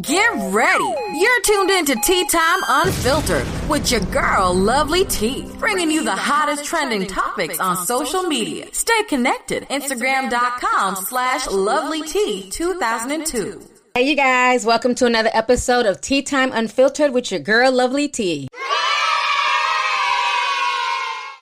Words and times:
Get 0.00 0.32
ready. 0.54 0.94
You're 1.12 1.40
tuned 1.42 1.68
in 1.68 1.84
to 1.84 1.94
Tea 1.96 2.26
Time 2.26 2.60
Unfiltered 2.66 3.46
with 3.68 3.90
your 3.90 4.00
girl, 4.00 4.54
Lovely 4.54 5.04
Ti, 5.04 5.46
bringing 5.58 5.90
you 5.90 6.02
the 6.02 6.16
hottest 6.16 6.64
trending 6.64 7.06
topics 7.06 7.60
on 7.60 7.76
social 7.76 8.22
media. 8.22 8.68
Stay 8.72 9.02
connected. 9.10 9.68
Instagram.com 9.68 10.96
slash 10.96 11.46
Lovely 11.46 12.00
Ti 12.08 12.48
2002. 12.48 13.60
Hey, 13.94 14.08
you 14.08 14.16
guys. 14.16 14.64
Welcome 14.64 14.94
to 14.94 15.04
another 15.04 15.28
episode 15.34 15.84
of 15.84 16.00
Tea 16.00 16.22
Time 16.22 16.52
Unfiltered 16.54 17.12
with 17.12 17.30
your 17.30 17.40
girl, 17.40 17.70
Lovely 17.70 18.08
Ti. 18.08 18.48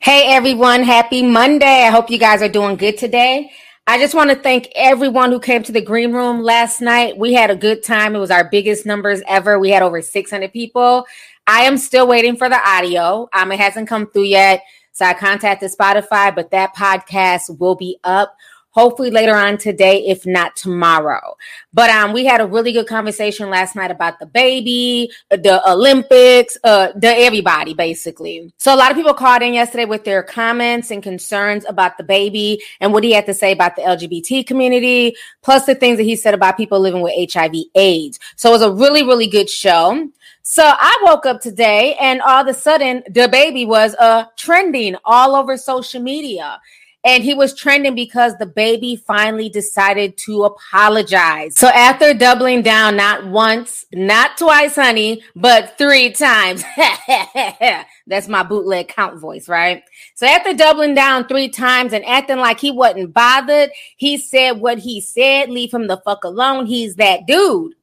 Hey, 0.00 0.34
everyone. 0.34 0.82
Happy 0.82 1.22
Monday. 1.22 1.84
I 1.84 1.90
hope 1.90 2.10
you 2.10 2.18
guys 2.18 2.42
are 2.42 2.48
doing 2.48 2.74
good 2.74 2.98
today. 2.98 3.52
I 3.90 3.98
just 3.98 4.14
want 4.14 4.30
to 4.30 4.36
thank 4.36 4.68
everyone 4.76 5.32
who 5.32 5.40
came 5.40 5.64
to 5.64 5.72
the 5.72 5.80
green 5.80 6.12
room 6.12 6.44
last 6.44 6.80
night. 6.80 7.18
We 7.18 7.32
had 7.32 7.50
a 7.50 7.56
good 7.56 7.82
time. 7.82 8.14
It 8.14 8.20
was 8.20 8.30
our 8.30 8.48
biggest 8.48 8.86
numbers 8.86 9.20
ever. 9.26 9.58
We 9.58 9.70
had 9.70 9.82
over 9.82 10.00
600 10.00 10.52
people. 10.52 11.06
I 11.48 11.62
am 11.62 11.76
still 11.76 12.06
waiting 12.06 12.36
for 12.36 12.48
the 12.48 12.60
audio. 12.64 13.28
Um, 13.32 13.50
it 13.50 13.58
hasn't 13.58 13.88
come 13.88 14.06
through 14.06 14.26
yet. 14.26 14.62
So 14.92 15.04
I 15.04 15.14
contacted 15.14 15.72
Spotify, 15.72 16.32
but 16.32 16.52
that 16.52 16.72
podcast 16.76 17.58
will 17.58 17.74
be 17.74 17.98
up 18.04 18.36
hopefully 18.70 19.10
later 19.10 19.34
on 19.34 19.58
today, 19.58 20.06
if 20.06 20.26
not 20.26 20.56
tomorrow. 20.56 21.36
But 21.72 21.90
um, 21.90 22.12
we 22.12 22.24
had 22.24 22.40
a 22.40 22.46
really 22.46 22.72
good 22.72 22.86
conversation 22.86 23.50
last 23.50 23.76
night 23.76 23.90
about 23.90 24.18
the 24.18 24.26
baby, 24.26 25.10
the 25.30 25.60
Olympics, 25.68 26.56
uh, 26.64 26.88
the 26.94 27.08
everybody 27.08 27.74
basically. 27.74 28.52
So 28.58 28.74
a 28.74 28.76
lot 28.76 28.90
of 28.90 28.96
people 28.96 29.14
called 29.14 29.42
in 29.42 29.54
yesterday 29.54 29.84
with 29.84 30.04
their 30.04 30.22
comments 30.22 30.90
and 30.90 31.02
concerns 31.02 31.64
about 31.68 31.98
the 31.98 32.04
baby 32.04 32.62
and 32.80 32.92
what 32.92 33.04
he 33.04 33.12
had 33.12 33.26
to 33.26 33.34
say 33.34 33.52
about 33.52 33.76
the 33.76 33.82
LGBT 33.82 34.46
community, 34.46 35.14
plus 35.42 35.66
the 35.66 35.74
things 35.74 35.96
that 35.98 36.04
he 36.04 36.16
said 36.16 36.34
about 36.34 36.56
people 36.56 36.80
living 36.80 37.02
with 37.02 37.32
HIV/AIDS. 37.32 38.18
So 38.36 38.50
it 38.50 38.52
was 38.52 38.62
a 38.62 38.72
really, 38.72 39.02
really 39.02 39.26
good 39.26 39.50
show. 39.50 40.08
So 40.42 40.64
I 40.64 40.96
woke 41.04 41.26
up 41.26 41.40
today 41.40 41.94
and 42.00 42.20
all 42.22 42.40
of 42.42 42.48
a 42.48 42.54
sudden 42.54 43.02
the 43.08 43.28
baby 43.28 43.66
was 43.66 43.94
uh 43.96 44.24
trending 44.36 44.96
all 45.04 45.36
over 45.36 45.56
social 45.56 46.02
media. 46.02 46.60
And 47.02 47.24
he 47.24 47.32
was 47.32 47.54
trending 47.54 47.94
because 47.94 48.36
the 48.36 48.46
baby 48.46 48.96
finally 48.96 49.48
decided 49.48 50.18
to 50.18 50.44
apologize. 50.44 51.56
So 51.56 51.68
after 51.68 52.12
doubling 52.12 52.60
down, 52.62 52.96
not 52.96 53.26
once, 53.26 53.86
not 53.92 54.36
twice, 54.36 54.74
honey, 54.74 55.22
but 55.34 55.78
three 55.78 56.12
times. 56.12 56.62
That's 58.06 58.28
my 58.28 58.42
bootleg 58.42 58.88
count 58.88 59.18
voice, 59.18 59.48
right? 59.48 59.82
So 60.14 60.26
after 60.26 60.52
doubling 60.52 60.94
down 60.94 61.26
three 61.26 61.48
times 61.48 61.94
and 61.94 62.04
acting 62.04 62.38
like 62.38 62.60
he 62.60 62.70
wasn't 62.70 63.14
bothered, 63.14 63.70
he 63.96 64.18
said 64.18 64.60
what 64.60 64.78
he 64.78 65.00
said. 65.00 65.48
Leave 65.48 65.72
him 65.72 65.86
the 65.86 65.96
fuck 65.98 66.24
alone. 66.24 66.66
He's 66.66 66.96
that 66.96 67.26
dude 67.26 67.74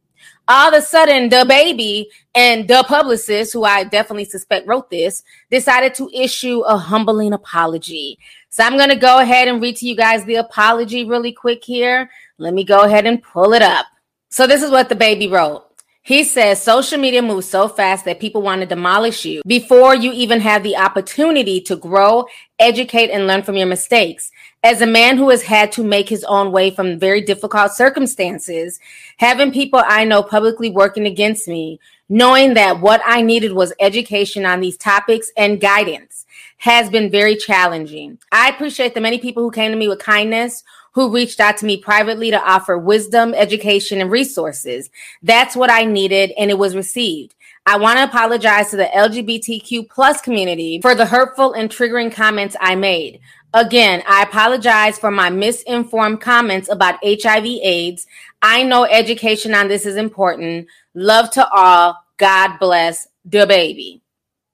all 0.48 0.70
of 0.70 0.73
a 0.73 0.82
sudden 0.82 1.30
the 1.30 1.46
baby 1.48 2.10
and 2.36 2.68
the 2.68 2.84
publicist 2.88 3.54
who 3.54 3.64
i 3.64 3.84
definitely 3.84 4.26
suspect 4.26 4.68
wrote 4.68 4.90
this 4.90 5.23
decided 5.52 5.94
to 5.94 6.10
issue 6.14 6.62
a 6.62 6.78
humbling 6.78 7.34
apology 7.34 8.18
so 8.58 8.64
I'm 8.64 8.76
going 8.76 8.90
to 8.90 8.95
go 8.95 9.20
ahead 9.20 9.48
and 9.48 9.62
read 9.62 9.76
to 9.76 9.88
you 9.88 9.95
guys 9.95 10.26
the 10.26 10.38
apology 10.38 11.06
really 11.06 11.32
quick 11.32 11.64
here. 11.64 12.10
Let 12.40 12.56
me 12.56 12.64
go 12.64 12.82
ahead 12.82 13.06
and 13.06 13.22
pull 13.22 13.54
it 13.54 13.62
up. 13.62 13.86
So 14.30 14.48
this 14.48 14.64
is 14.64 14.72
what 14.72 14.90
the 14.90 14.95
baby 14.95 15.28
wrote. 15.28 15.67
He 16.08 16.24
says 16.24 16.64
social 16.64 16.98
media 16.98 17.22
moves 17.22 17.50
so 17.50 17.68
fast 17.68 18.06
that 18.06 18.22
people 18.22 18.42
want 18.42 18.62
to 18.62 18.66
demolish 18.66 19.26
you 19.26 19.42
before 19.46 19.94
you 19.94 20.14
even 20.14 20.40
have 20.40 20.64
the 20.64 20.78
opportunity 20.78 21.60
to 21.60 21.76
grow, 21.76 22.28
educate, 22.60 23.10
and 23.10 23.28
learn 23.28 23.44
from 23.44 23.58
your 23.58 23.68
mistakes. 23.68 24.32
As 24.64 24.80
a 24.80 24.88
man 24.88 25.18
who 25.18 25.30
has 25.32 25.42
had 25.42 25.74
to 25.74 25.84
make 25.84 26.08
his 26.08 26.24
own 26.24 26.54
way 26.54 26.72
from 26.72 26.98
very 26.98 27.20
difficult 27.20 27.74
circumstances, 27.74 28.80
having 29.18 29.52
people 29.52 29.84
I 29.86 30.06
know 30.06 30.24
publicly 30.24 30.70
working 30.70 31.06
against 31.06 31.46
me, 31.46 31.78
knowing 32.08 32.54
that 32.54 32.80
what 32.80 33.02
I 33.06 33.22
needed 33.22 33.52
was 33.52 33.74
education 33.78 34.46
on 34.46 34.62
these 34.62 34.78
topics 34.78 35.30
and 35.36 35.60
guidance 35.60 36.26
has 36.60 36.90
been 36.90 37.12
very 37.12 37.36
challenging. 37.36 38.17
I 38.32 38.48
appreciate 38.48 38.94
the 38.94 39.02
many 39.02 39.17
people 39.17 39.44
who 39.44 39.52
came 39.52 39.72
to 39.72 39.78
me 39.78 39.90
with 39.90 40.00
kindness, 40.00 40.64
who 40.98 41.14
reached 41.14 41.40
out 41.40 41.56
to 41.56 41.66
me 41.68 41.78
privately 41.78 42.32
to 42.32 42.44
offer 42.44 42.76
wisdom, 42.76 43.32
education, 43.36 44.02
and 44.02 44.10
resources. 44.10 44.90
That's 45.22 45.56
what 45.56 45.70
I 45.70 45.86
needed, 45.86 46.32
and 46.40 46.50
it 46.50 46.58
was 46.58 46.76
received. 46.76 47.36
I 47.68 47.78
want 47.78 48.00
to 48.00 48.06
apologize 48.06 48.72
to 48.72 48.78
the 48.78 48.86
LGBTQ 48.86 49.92
plus 49.92 50.22
community 50.22 50.82
for 50.82 50.96
the 50.96 51.06
hurtful 51.06 51.54
and 51.54 51.70
triggering 51.70 52.12
comments 52.12 52.56
I 52.60 52.74
made. 52.74 53.20
Again, 53.54 54.02
I 54.08 54.24
apologize 54.24 54.98
for 54.98 55.12
my 55.12 55.30
misinformed 55.30 56.20
comments 56.20 56.68
about 56.68 56.98
HIV 57.06 57.46
AIDS. 57.46 58.08
I 58.42 58.64
know 58.64 58.86
education 58.86 59.54
on 59.54 59.68
this 59.68 59.86
is 59.86 59.98
important. 59.98 60.66
Love 60.96 61.30
to 61.34 61.48
all. 61.48 61.96
God 62.18 62.58
bless 62.58 63.08
the 63.24 63.46
baby. 63.46 64.02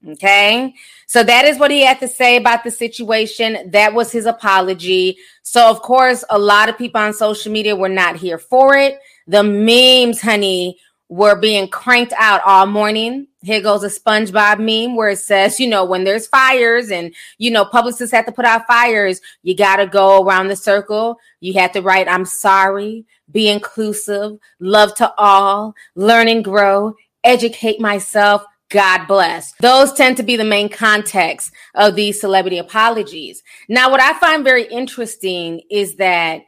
Okay. 0.05 0.73
So 1.13 1.21
that 1.21 1.45
is 1.45 1.59
what 1.59 1.69
he 1.69 1.81
had 1.81 1.99
to 1.99 2.07
say 2.07 2.37
about 2.37 2.63
the 2.63 2.71
situation. 2.71 3.69
That 3.69 3.93
was 3.93 4.11
his 4.11 4.25
apology. 4.25 5.19
So, 5.43 5.69
of 5.69 5.83
course, 5.83 6.25
a 6.31 6.39
lot 6.39 6.69
of 6.69 6.77
people 6.79 6.99
on 6.99 7.13
social 7.13 7.51
media 7.51 7.75
were 7.75 7.87
not 7.87 8.15
here 8.15 8.39
for 8.39 8.75
it. 8.75 8.99
The 9.27 9.43
memes, 9.43 10.21
honey, 10.21 10.79
were 11.09 11.35
being 11.35 11.67
cranked 11.67 12.13
out 12.17 12.41
all 12.47 12.65
morning. 12.65 13.27
Here 13.43 13.61
goes 13.61 13.83
a 13.83 13.89
SpongeBob 13.89 14.57
meme 14.57 14.95
where 14.95 15.09
it 15.09 15.19
says, 15.19 15.59
you 15.59 15.67
know, 15.67 15.85
when 15.85 16.03
there's 16.03 16.25
fires 16.25 16.89
and, 16.89 17.13
you 17.37 17.51
know, 17.51 17.63
publicists 17.63 18.11
have 18.11 18.25
to 18.25 18.31
put 18.31 18.45
out 18.45 18.65
fires, 18.65 19.21
you 19.43 19.55
got 19.55 19.75
to 19.75 19.85
go 19.85 20.23
around 20.23 20.47
the 20.47 20.55
circle. 20.55 21.19
You 21.41 21.53
have 21.59 21.73
to 21.73 21.83
write, 21.83 22.07
I'm 22.07 22.25
sorry, 22.25 23.05
be 23.31 23.49
inclusive, 23.49 24.39
love 24.59 24.95
to 24.95 25.13
all, 25.19 25.75
learn 25.93 26.27
and 26.27 26.43
grow, 26.43 26.95
educate 27.23 27.79
myself, 27.79 28.43
God 28.73 29.05
bless. 29.05 29.53
Those 29.61 29.93
tend 29.93 30.17
to 30.17 30.23
be 30.23 30.35
the 30.35 30.43
main 30.43 30.67
context 30.67 31.51
of 31.75 31.95
these 31.95 32.19
celebrity 32.19 32.57
apologies. 32.57 33.43
Now, 33.69 33.91
what 33.91 34.01
I 34.01 34.17
find 34.19 34.43
very 34.43 34.63
interesting 34.63 35.61
is 35.69 35.95
that, 35.97 36.41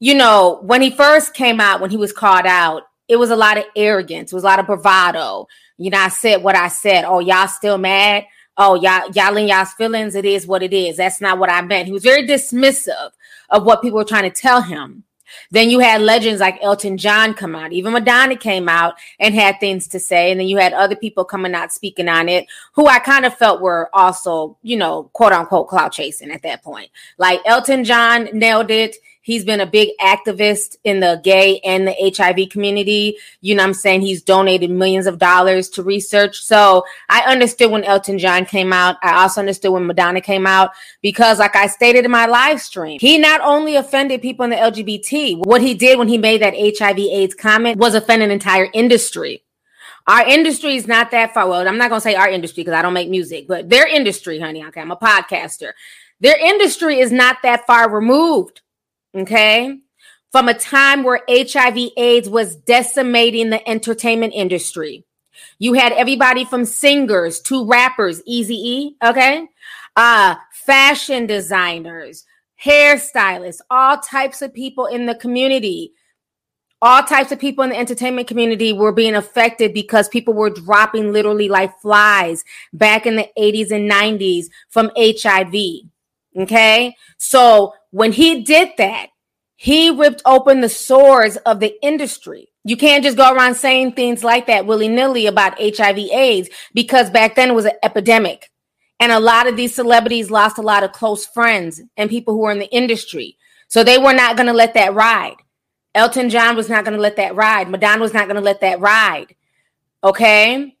you 0.00 0.14
know, 0.14 0.58
when 0.62 0.82
he 0.82 0.90
first 0.90 1.34
came 1.34 1.60
out, 1.60 1.80
when 1.80 1.90
he 1.90 1.96
was 1.96 2.12
called 2.12 2.46
out, 2.46 2.82
it 3.06 3.14
was 3.14 3.30
a 3.30 3.36
lot 3.36 3.58
of 3.58 3.64
arrogance, 3.76 4.32
it 4.32 4.34
was 4.34 4.42
a 4.42 4.48
lot 4.48 4.58
of 4.58 4.66
bravado. 4.66 5.46
You 5.76 5.90
know, 5.90 5.98
I 5.98 6.08
said 6.08 6.42
what 6.42 6.56
I 6.56 6.66
said. 6.66 7.04
Oh, 7.04 7.20
y'all 7.20 7.46
still 7.46 7.78
mad? 7.78 8.24
Oh, 8.56 8.74
y'all, 8.74 9.08
y'all 9.12 9.36
in 9.36 9.46
y'all's 9.46 9.72
feelings. 9.74 10.16
It 10.16 10.24
is 10.24 10.48
what 10.48 10.64
it 10.64 10.72
is. 10.72 10.96
That's 10.96 11.20
not 11.20 11.38
what 11.38 11.48
I 11.48 11.60
meant. 11.62 11.86
He 11.86 11.92
was 11.92 12.02
very 12.02 12.26
dismissive 12.26 13.12
of 13.50 13.64
what 13.64 13.82
people 13.82 13.98
were 13.98 14.04
trying 14.04 14.28
to 14.28 14.30
tell 14.30 14.60
him. 14.60 15.04
Then 15.50 15.70
you 15.70 15.78
had 15.78 16.00
legends 16.00 16.40
like 16.40 16.58
Elton 16.62 16.96
John 16.96 17.34
come 17.34 17.54
out. 17.54 17.72
Even 17.72 17.92
Madonna 17.92 18.36
came 18.36 18.68
out 18.68 18.94
and 19.18 19.34
had 19.34 19.60
things 19.60 19.88
to 19.88 20.00
say. 20.00 20.30
And 20.30 20.40
then 20.40 20.48
you 20.48 20.56
had 20.56 20.72
other 20.72 20.96
people 20.96 21.24
coming 21.24 21.54
out 21.54 21.72
speaking 21.72 22.08
on 22.08 22.28
it 22.28 22.46
who 22.72 22.86
I 22.86 22.98
kind 22.98 23.24
of 23.24 23.34
felt 23.34 23.60
were 23.60 23.90
also, 23.92 24.56
you 24.62 24.76
know, 24.76 25.04
quote 25.12 25.32
unquote 25.32 25.68
cloud 25.68 25.90
chasing 25.90 26.30
at 26.30 26.42
that 26.42 26.62
point. 26.62 26.90
Like 27.18 27.40
Elton 27.44 27.84
John 27.84 28.28
nailed 28.32 28.70
it. 28.70 28.96
He's 29.28 29.44
been 29.44 29.60
a 29.60 29.66
big 29.66 29.90
activist 30.00 30.76
in 30.84 31.00
the 31.00 31.20
gay 31.22 31.60
and 31.62 31.86
the 31.86 32.14
HIV 32.16 32.48
community. 32.48 33.18
You 33.42 33.56
know 33.56 33.62
I'm 33.62 33.74
saying? 33.74 34.00
He's 34.00 34.22
donated 34.22 34.70
millions 34.70 35.06
of 35.06 35.18
dollars 35.18 35.68
to 35.72 35.82
research. 35.82 36.42
So 36.42 36.82
I 37.10 37.30
understood 37.30 37.70
when 37.70 37.84
Elton 37.84 38.18
John 38.18 38.46
came 38.46 38.72
out. 38.72 38.96
I 39.02 39.20
also 39.20 39.40
understood 39.40 39.72
when 39.72 39.86
Madonna 39.86 40.22
came 40.22 40.46
out 40.46 40.70
because, 41.02 41.38
like 41.38 41.54
I 41.56 41.66
stated 41.66 42.06
in 42.06 42.10
my 42.10 42.24
live 42.24 42.58
stream, 42.58 42.98
he 43.00 43.18
not 43.18 43.42
only 43.42 43.76
offended 43.76 44.22
people 44.22 44.44
in 44.44 44.50
the 44.50 44.56
LGBT, 44.56 45.44
what 45.44 45.60
he 45.60 45.74
did 45.74 45.98
when 45.98 46.08
he 46.08 46.16
made 46.16 46.40
that 46.40 46.54
HIV 46.56 46.98
AIDS 46.98 47.34
comment 47.34 47.76
was 47.76 47.94
offend 47.94 48.22
an 48.22 48.30
entire 48.30 48.68
industry. 48.72 49.44
Our 50.06 50.26
industry 50.26 50.76
is 50.76 50.86
not 50.86 51.10
that 51.10 51.34
far. 51.34 51.46
Well, 51.46 51.68
I'm 51.68 51.76
not 51.76 51.90
going 51.90 52.00
to 52.00 52.02
say 52.02 52.14
our 52.14 52.30
industry 52.30 52.62
because 52.62 52.78
I 52.78 52.80
don't 52.80 52.94
make 52.94 53.10
music, 53.10 53.46
but 53.46 53.68
their 53.68 53.86
industry, 53.86 54.40
honey. 54.40 54.64
Okay. 54.64 54.80
I'm 54.80 54.90
a 54.90 54.96
podcaster. 54.96 55.72
Their 56.18 56.38
industry 56.38 57.00
is 57.00 57.12
not 57.12 57.42
that 57.42 57.66
far 57.66 57.90
removed 57.90 58.62
okay, 59.14 59.78
from 60.30 60.48
a 60.48 60.54
time 60.54 61.02
where 61.02 61.22
HIV 61.28 61.90
AIDS 61.96 62.28
was 62.28 62.56
decimating 62.56 63.50
the 63.50 63.66
entertainment 63.68 64.34
industry. 64.34 65.04
You 65.58 65.74
had 65.74 65.92
everybody 65.92 66.44
from 66.44 66.64
singers 66.64 67.40
to 67.42 67.66
rappers, 67.66 68.22
Easy 68.26 68.54
E, 68.54 68.96
okay, 69.04 69.48
uh, 69.96 70.36
fashion 70.52 71.26
designers, 71.26 72.24
hairstylists, 72.62 73.60
all 73.70 73.98
types 73.98 74.42
of 74.42 74.54
people 74.54 74.86
in 74.86 75.06
the 75.06 75.14
community. 75.14 75.92
All 76.80 77.02
types 77.02 77.32
of 77.32 77.40
people 77.40 77.64
in 77.64 77.70
the 77.70 77.76
entertainment 77.76 78.28
community 78.28 78.72
were 78.72 78.92
being 78.92 79.16
affected 79.16 79.74
because 79.74 80.08
people 80.08 80.32
were 80.32 80.48
dropping 80.48 81.12
literally 81.12 81.48
like 81.48 81.76
flies 81.80 82.44
back 82.72 83.04
in 83.04 83.16
the 83.16 83.28
80s 83.36 83.72
and 83.72 83.90
90s 83.90 84.44
from 84.68 84.92
HIV. 84.96 85.54
Okay. 86.36 86.94
So 87.16 87.74
when 87.90 88.12
he 88.12 88.42
did 88.42 88.70
that, 88.78 89.08
he 89.56 89.90
ripped 89.90 90.22
open 90.24 90.60
the 90.60 90.68
sores 90.68 91.36
of 91.38 91.60
the 91.60 91.74
industry. 91.84 92.48
You 92.64 92.76
can't 92.76 93.02
just 93.02 93.16
go 93.16 93.32
around 93.32 93.54
saying 93.54 93.92
things 93.92 94.22
like 94.22 94.46
that 94.46 94.66
willy 94.66 94.88
nilly 94.88 95.26
about 95.26 95.58
HIV 95.58 95.98
AIDS 95.98 96.48
because 96.74 97.10
back 97.10 97.34
then 97.34 97.50
it 97.50 97.54
was 97.54 97.64
an 97.64 97.72
epidemic. 97.82 98.50
And 99.00 99.12
a 99.12 99.20
lot 99.20 99.46
of 99.46 99.56
these 99.56 99.74
celebrities 99.74 100.30
lost 100.30 100.58
a 100.58 100.62
lot 100.62 100.84
of 100.84 100.92
close 100.92 101.24
friends 101.24 101.80
and 101.96 102.10
people 102.10 102.34
who 102.34 102.40
were 102.40 102.52
in 102.52 102.58
the 102.58 102.70
industry. 102.70 103.36
So 103.68 103.84
they 103.84 103.98
were 103.98 104.12
not 104.12 104.36
going 104.36 104.46
to 104.48 104.52
let 104.52 104.74
that 104.74 104.94
ride. 104.94 105.36
Elton 105.94 106.30
John 106.30 106.56
was 106.56 106.68
not 106.68 106.84
going 106.84 106.96
to 106.96 107.00
let 107.00 107.16
that 107.16 107.34
ride. 107.34 107.68
Madonna 107.68 108.00
was 108.00 108.14
not 108.14 108.26
going 108.26 108.36
to 108.36 108.42
let 108.42 108.60
that 108.60 108.80
ride. 108.80 109.34
Okay. 110.04 110.76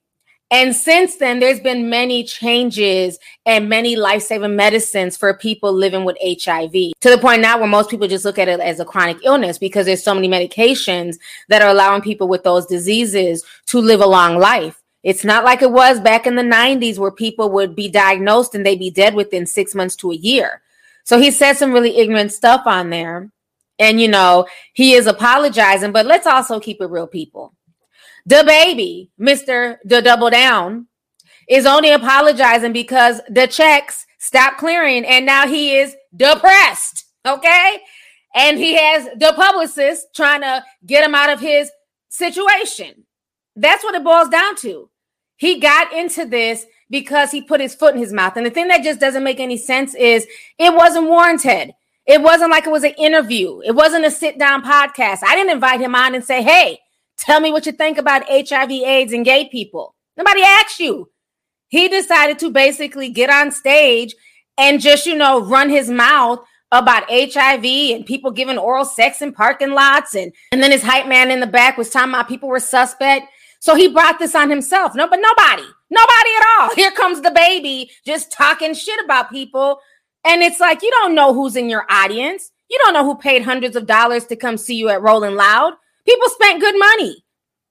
And 0.50 0.74
since 0.74 1.16
then, 1.16 1.40
there's 1.40 1.60
been 1.60 1.90
many 1.90 2.24
changes 2.24 3.18
and 3.44 3.68
many 3.68 3.96
life 3.96 4.22
saving 4.22 4.56
medicines 4.56 5.14
for 5.14 5.34
people 5.34 5.72
living 5.72 6.04
with 6.04 6.16
HIV 6.22 6.72
to 6.72 7.10
the 7.10 7.18
point 7.20 7.42
now 7.42 7.58
where 7.58 7.68
most 7.68 7.90
people 7.90 8.08
just 8.08 8.24
look 8.24 8.38
at 8.38 8.48
it 8.48 8.58
as 8.58 8.80
a 8.80 8.84
chronic 8.84 9.18
illness 9.24 9.58
because 9.58 9.84
there's 9.84 10.02
so 10.02 10.14
many 10.14 10.26
medications 10.26 11.16
that 11.48 11.60
are 11.60 11.68
allowing 11.68 12.00
people 12.00 12.28
with 12.28 12.44
those 12.44 12.64
diseases 12.64 13.44
to 13.66 13.78
live 13.78 14.00
a 14.00 14.06
long 14.06 14.38
life. 14.38 14.82
It's 15.02 15.24
not 15.24 15.44
like 15.44 15.60
it 15.60 15.70
was 15.70 16.00
back 16.00 16.26
in 16.26 16.34
the 16.34 16.42
90s 16.42 16.98
where 16.98 17.10
people 17.10 17.50
would 17.50 17.76
be 17.76 17.88
diagnosed 17.88 18.54
and 18.54 18.64
they'd 18.64 18.78
be 18.78 18.90
dead 18.90 19.14
within 19.14 19.44
six 19.44 19.74
months 19.74 19.96
to 19.96 20.12
a 20.12 20.16
year. 20.16 20.62
So 21.04 21.20
he 21.20 21.30
said 21.30 21.54
some 21.54 21.72
really 21.72 21.98
ignorant 21.98 22.32
stuff 22.32 22.62
on 22.66 22.90
there. 22.90 23.30
And, 23.78 24.00
you 24.00 24.08
know, 24.08 24.46
he 24.72 24.94
is 24.94 25.06
apologizing, 25.06 25.92
but 25.92 26.06
let's 26.06 26.26
also 26.26 26.58
keep 26.58 26.80
it 26.80 26.86
real, 26.86 27.06
people. 27.06 27.54
The 28.28 28.44
baby, 28.46 29.10
Mr. 29.18 29.78
The 29.86 30.02
Double 30.02 30.28
Down, 30.28 30.86
is 31.48 31.64
only 31.64 31.90
apologizing 31.92 32.74
because 32.74 33.22
the 33.30 33.46
checks 33.46 34.04
stopped 34.18 34.58
clearing 34.58 35.06
and 35.06 35.24
now 35.24 35.48
he 35.48 35.74
is 35.74 35.96
depressed. 36.14 37.06
Okay. 37.26 37.78
And 38.34 38.58
he 38.58 38.76
has 38.76 39.06
the 39.16 39.32
publicist 39.34 40.08
trying 40.14 40.42
to 40.42 40.62
get 40.84 41.02
him 41.02 41.14
out 41.14 41.30
of 41.30 41.40
his 41.40 41.70
situation. 42.10 43.06
That's 43.56 43.82
what 43.82 43.94
it 43.94 44.04
boils 44.04 44.28
down 44.28 44.56
to. 44.56 44.90
He 45.36 45.58
got 45.58 45.94
into 45.94 46.26
this 46.26 46.66
because 46.90 47.30
he 47.30 47.40
put 47.40 47.62
his 47.62 47.74
foot 47.74 47.94
in 47.94 48.00
his 48.00 48.12
mouth. 48.12 48.36
And 48.36 48.44
the 48.44 48.50
thing 48.50 48.68
that 48.68 48.84
just 48.84 49.00
doesn't 49.00 49.24
make 49.24 49.40
any 49.40 49.56
sense 49.56 49.94
is 49.94 50.26
it 50.58 50.74
wasn't 50.74 51.08
warranted. 51.08 51.72
It 52.04 52.20
wasn't 52.20 52.50
like 52.50 52.66
it 52.66 52.72
was 52.72 52.84
an 52.84 52.94
interview. 52.98 53.62
It 53.64 53.74
wasn't 53.74 54.04
a 54.04 54.10
sit 54.10 54.38
down 54.38 54.62
podcast. 54.62 55.20
I 55.26 55.34
didn't 55.34 55.52
invite 55.52 55.80
him 55.80 55.94
on 55.94 56.14
and 56.14 56.22
say, 56.22 56.42
hey, 56.42 56.80
tell 57.18 57.40
me 57.40 57.52
what 57.52 57.66
you 57.66 57.72
think 57.72 57.98
about 57.98 58.28
HIV, 58.28 58.70
AIDS, 58.70 59.12
and 59.12 59.24
gay 59.24 59.48
people. 59.48 59.94
Nobody 60.16 60.42
asked 60.42 60.80
you. 60.80 61.10
He 61.68 61.88
decided 61.88 62.38
to 62.38 62.50
basically 62.50 63.10
get 63.10 63.30
on 63.30 63.52
stage 63.52 64.14
and 64.56 64.80
just, 64.80 65.06
you 65.06 65.14
know, 65.14 65.40
run 65.44 65.68
his 65.68 65.90
mouth 65.90 66.40
about 66.72 67.04
HIV 67.10 67.64
and 67.64 68.06
people 68.06 68.30
giving 68.30 68.58
oral 68.58 68.84
sex 68.84 69.22
in 69.22 69.32
parking 69.32 69.72
lots. 69.72 70.14
And, 70.14 70.32
and 70.52 70.62
then 70.62 70.70
his 70.70 70.82
hype 70.82 71.06
man 71.06 71.30
in 71.30 71.40
the 71.40 71.46
back 71.46 71.76
was 71.76 71.90
talking 71.90 72.10
about 72.10 72.28
people 72.28 72.48
were 72.48 72.60
suspect. 72.60 73.26
So 73.60 73.74
he 73.74 73.88
brought 73.88 74.18
this 74.18 74.34
on 74.34 74.50
himself. 74.50 74.94
No, 74.94 75.06
but 75.08 75.20
nobody, 75.20 75.68
nobody 75.90 76.30
at 76.36 76.46
all. 76.58 76.70
Here 76.74 76.90
comes 76.90 77.20
the 77.20 77.30
baby 77.30 77.90
just 78.06 78.32
talking 78.32 78.74
shit 78.74 79.02
about 79.04 79.30
people 79.30 79.80
and 80.24 80.42
it's 80.42 80.60
like, 80.60 80.82
you 80.82 80.90
don't 80.90 81.14
know 81.14 81.32
who's 81.32 81.56
in 81.56 81.68
your 81.68 81.86
audience. 81.88 82.50
You 82.68 82.78
don't 82.84 82.92
know 82.92 83.04
who 83.04 83.16
paid 83.16 83.42
hundreds 83.42 83.76
of 83.76 83.86
dollars 83.86 84.26
to 84.26 84.36
come 84.36 84.58
see 84.58 84.74
you 84.74 84.88
at 84.90 85.00
Rolling 85.00 85.36
Loud. 85.36 85.74
People 86.08 86.30
spent 86.30 86.62
good 86.62 86.78
money. 86.78 87.22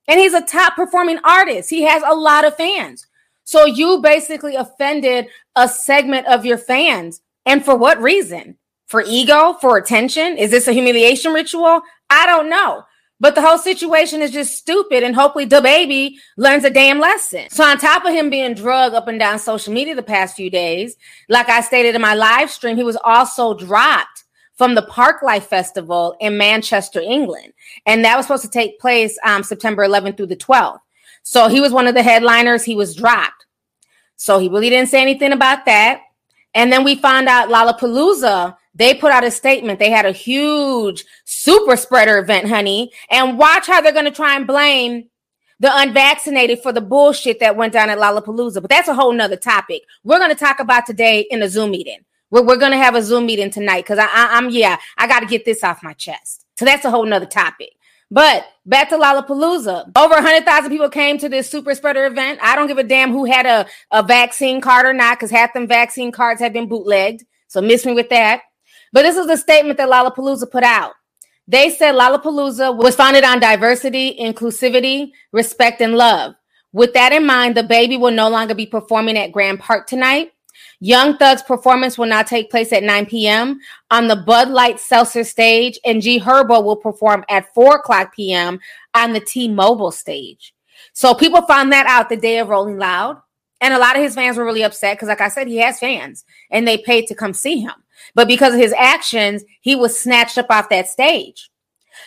And 0.07 0.19
he's 0.19 0.35
a 0.35 0.41
top 0.41 0.75
performing 0.75 1.17
artist. 1.23 1.71
He 1.71 1.83
has 1.83 2.03
a 2.05 2.13
lot 2.13 2.45
of 2.45 2.55
fans. 2.55 3.07
So 3.43 3.65
you 3.65 3.99
basically 4.01 4.55
offended 4.55 5.27
a 5.55 5.67
segment 5.67 6.27
of 6.27 6.45
your 6.45 6.59
fans. 6.59 7.21
And 7.47 7.65
for 7.65 7.75
what 7.75 7.99
reason? 7.99 8.57
For 8.85 9.03
ego? 9.05 9.53
For 9.59 9.77
attention? 9.77 10.37
Is 10.37 10.51
this 10.51 10.67
a 10.67 10.71
humiliation 10.71 11.33
ritual? 11.33 11.81
I 12.11 12.27
don't 12.27 12.47
know. 12.49 12.83
But 13.19 13.33
the 13.33 13.41
whole 13.41 13.57
situation 13.57 14.21
is 14.21 14.29
just 14.29 14.55
stupid, 14.55 15.01
and 15.01 15.15
hopefully 15.15 15.45
the 15.45 15.59
baby 15.59 16.19
learns 16.37 16.63
a 16.63 16.69
damn 16.69 16.99
lesson. 16.99 17.49
So, 17.49 17.63
on 17.63 17.79
top 17.79 18.05
of 18.05 18.13
him 18.13 18.29
being 18.29 18.53
drugged 18.53 18.93
up 18.93 19.07
and 19.07 19.17
down 19.17 19.39
social 19.39 19.73
media 19.73 19.95
the 19.95 20.03
past 20.03 20.35
few 20.35 20.51
days, 20.51 20.95
like 21.27 21.49
I 21.49 21.61
stated 21.61 21.95
in 21.95 22.01
my 22.01 22.13
live 22.13 22.51
stream, 22.51 22.77
he 22.77 22.83
was 22.83 22.97
also 23.03 23.55
dropped 23.55 24.25
from 24.57 24.75
the 24.75 24.81
Parklife 24.83 25.43
Festival 25.43 26.15
in 26.19 26.37
Manchester, 26.37 26.99
England, 26.99 27.53
and 27.85 28.03
that 28.03 28.17
was 28.17 28.25
supposed 28.25 28.43
to 28.43 28.49
take 28.49 28.79
place 28.79 29.17
um, 29.23 29.43
September 29.43 29.87
11th 29.87 30.17
through 30.17 30.27
the 30.27 30.35
12th. 30.35 30.79
So 31.23 31.47
he 31.47 31.61
was 31.61 31.71
one 31.71 31.87
of 31.87 31.93
the 31.93 32.03
headliners. 32.03 32.63
He 32.63 32.75
was 32.75 32.95
dropped. 32.95 33.45
So 34.15 34.39
he 34.39 34.49
really 34.49 34.69
didn't 34.69 34.89
say 34.89 35.01
anything 35.01 35.31
about 35.31 35.65
that. 35.65 36.01
And 36.55 36.71
then 36.71 36.83
we 36.83 36.95
found 36.95 37.27
out 37.27 37.49
Lollapalooza 37.49 38.55
they 38.77 38.93
put 38.93 39.11
out 39.11 39.23
a 39.23 39.31
statement. 39.31 39.79
They 39.79 39.89
had 39.89 40.05
a 40.05 40.11
huge 40.11 41.03
super 41.25 41.75
spreader 41.75 42.19
event, 42.19 42.47
honey. 42.47 42.91
And 43.09 43.37
watch 43.37 43.65
how 43.65 43.81
they're 43.81 43.91
going 43.91 44.05
to 44.05 44.11
try 44.11 44.35
and 44.35 44.45
blame 44.45 45.09
the 45.59 45.75
unvaccinated 45.75 46.61
for 46.61 46.71
the 46.71 46.81
bullshit 46.81 47.39
that 47.39 47.55
went 47.55 47.73
down 47.73 47.89
at 47.89 47.97
Lollapalooza. 47.97 48.61
But 48.61 48.69
that's 48.69 48.87
a 48.87 48.93
whole 48.93 49.11
nother 49.11 49.35
topic. 49.35 49.81
We're 50.03 50.19
going 50.19 50.29
to 50.29 50.35
talk 50.35 50.59
about 50.59 50.85
today 50.85 51.25
in 51.31 51.41
a 51.41 51.49
Zoom 51.49 51.71
meeting. 51.71 51.99
We're, 52.29 52.43
we're 52.43 52.57
to 52.57 52.77
have 52.77 52.95
a 52.95 53.01
Zoom 53.01 53.25
meeting 53.25 53.49
tonight 53.49 53.83
because 53.83 53.99
I, 53.99 54.05
I, 54.05 54.37
I'm, 54.37 54.49
yeah, 54.49 54.77
I 54.97 55.07
got 55.07 55.21
to 55.21 55.25
get 55.25 55.45
this 55.45 55.63
off 55.63 55.83
my 55.83 55.93
chest. 55.93 56.45
So 56.57 56.65
that's 56.65 56.85
a 56.85 56.91
whole 56.91 57.05
nother 57.05 57.25
topic. 57.25 57.71
But 58.09 58.45
back 58.65 58.89
to 58.89 58.97
Lollapalooza. 58.97 59.91
Over 59.97 60.15
100,000 60.15 60.71
people 60.71 60.89
came 60.89 61.17
to 61.17 61.29
this 61.29 61.49
super 61.49 61.75
spreader 61.75 62.05
event. 62.05 62.39
I 62.41 62.55
don't 62.55 62.67
give 62.67 62.77
a 62.77 62.83
damn 62.83 63.11
who 63.11 63.25
had 63.25 63.45
a, 63.45 63.67
a 63.91 64.01
vaccine 64.01 64.61
card 64.61 64.85
or 64.85 64.93
not 64.93 65.17
because 65.17 65.31
half 65.31 65.53
them 65.53 65.67
vaccine 65.67 66.11
cards 66.11 66.39
have 66.39 66.53
been 66.53 66.67
bootlegged. 66.67 67.25
So 67.47 67.61
miss 67.61 67.85
me 67.85 67.93
with 67.93 68.09
that. 68.09 68.41
But 68.93 69.03
this 69.03 69.17
is 69.17 69.27
the 69.27 69.37
statement 69.37 69.77
that 69.77 69.89
Lollapalooza 69.89 70.49
put 70.49 70.63
out. 70.63 70.93
They 71.49 71.69
said 71.69 71.95
Lollapalooza 71.95 72.75
was 72.75 72.95
founded 72.95 73.23
on 73.23 73.39
diversity, 73.39 74.17
inclusivity, 74.19 75.11
respect, 75.31 75.81
and 75.81 75.95
love. 75.95 76.35
With 76.73 76.93
that 76.93 77.13
in 77.13 77.25
mind, 77.25 77.55
the 77.55 77.63
baby 77.63 77.97
will 77.97 78.11
no 78.11 78.29
longer 78.29 78.53
be 78.53 78.65
performing 78.65 79.17
at 79.17 79.31
Grand 79.31 79.59
Park 79.59 79.87
tonight. 79.87 80.31
Young 80.79 81.17
Thug's 81.17 81.41
performance 81.41 81.97
will 81.97 82.05
now 82.05 82.21
take 82.21 82.51
place 82.51 82.71
at 82.71 82.83
9 82.83 83.07
p.m. 83.07 83.59
on 83.89 84.07
the 84.07 84.15
Bud 84.15 84.49
Light 84.49 84.79
Seltzer 84.79 85.23
stage, 85.23 85.79
and 85.83 86.01
G 86.01 86.19
Herbo 86.19 86.63
will 86.63 86.75
perform 86.75 87.25
at 87.29 87.53
4 87.53 87.77
o'clock 87.77 88.15
p.m. 88.15 88.59
on 88.93 89.13
the 89.13 89.19
T 89.19 89.47
Mobile 89.47 89.91
stage. 89.91 90.53
So 90.93 91.13
people 91.13 91.41
found 91.43 91.71
that 91.73 91.87
out 91.87 92.09
the 92.09 92.17
day 92.17 92.39
of 92.39 92.49
Rolling 92.49 92.77
Loud. 92.77 93.21
And 93.59 93.73
a 93.73 93.79
lot 93.79 93.95
of 93.95 94.03
his 94.03 94.13
fans 94.13 94.37
were 94.37 94.45
really 94.45 94.63
upset 94.63 94.97
because, 94.97 95.07
like 95.07 95.21
I 95.21 95.29
said, 95.29 95.47
he 95.47 95.57
has 95.57 95.79
fans 95.79 96.23
and 96.51 96.67
they 96.67 96.77
paid 96.77 97.07
to 97.07 97.15
come 97.15 97.33
see 97.33 97.59
him. 97.59 97.73
But 98.13 98.27
because 98.27 98.53
of 98.53 98.59
his 98.59 98.73
actions, 98.73 99.43
he 99.61 99.75
was 99.75 99.99
snatched 99.99 100.37
up 100.37 100.51
off 100.51 100.69
that 100.69 100.87
stage. 100.87 101.49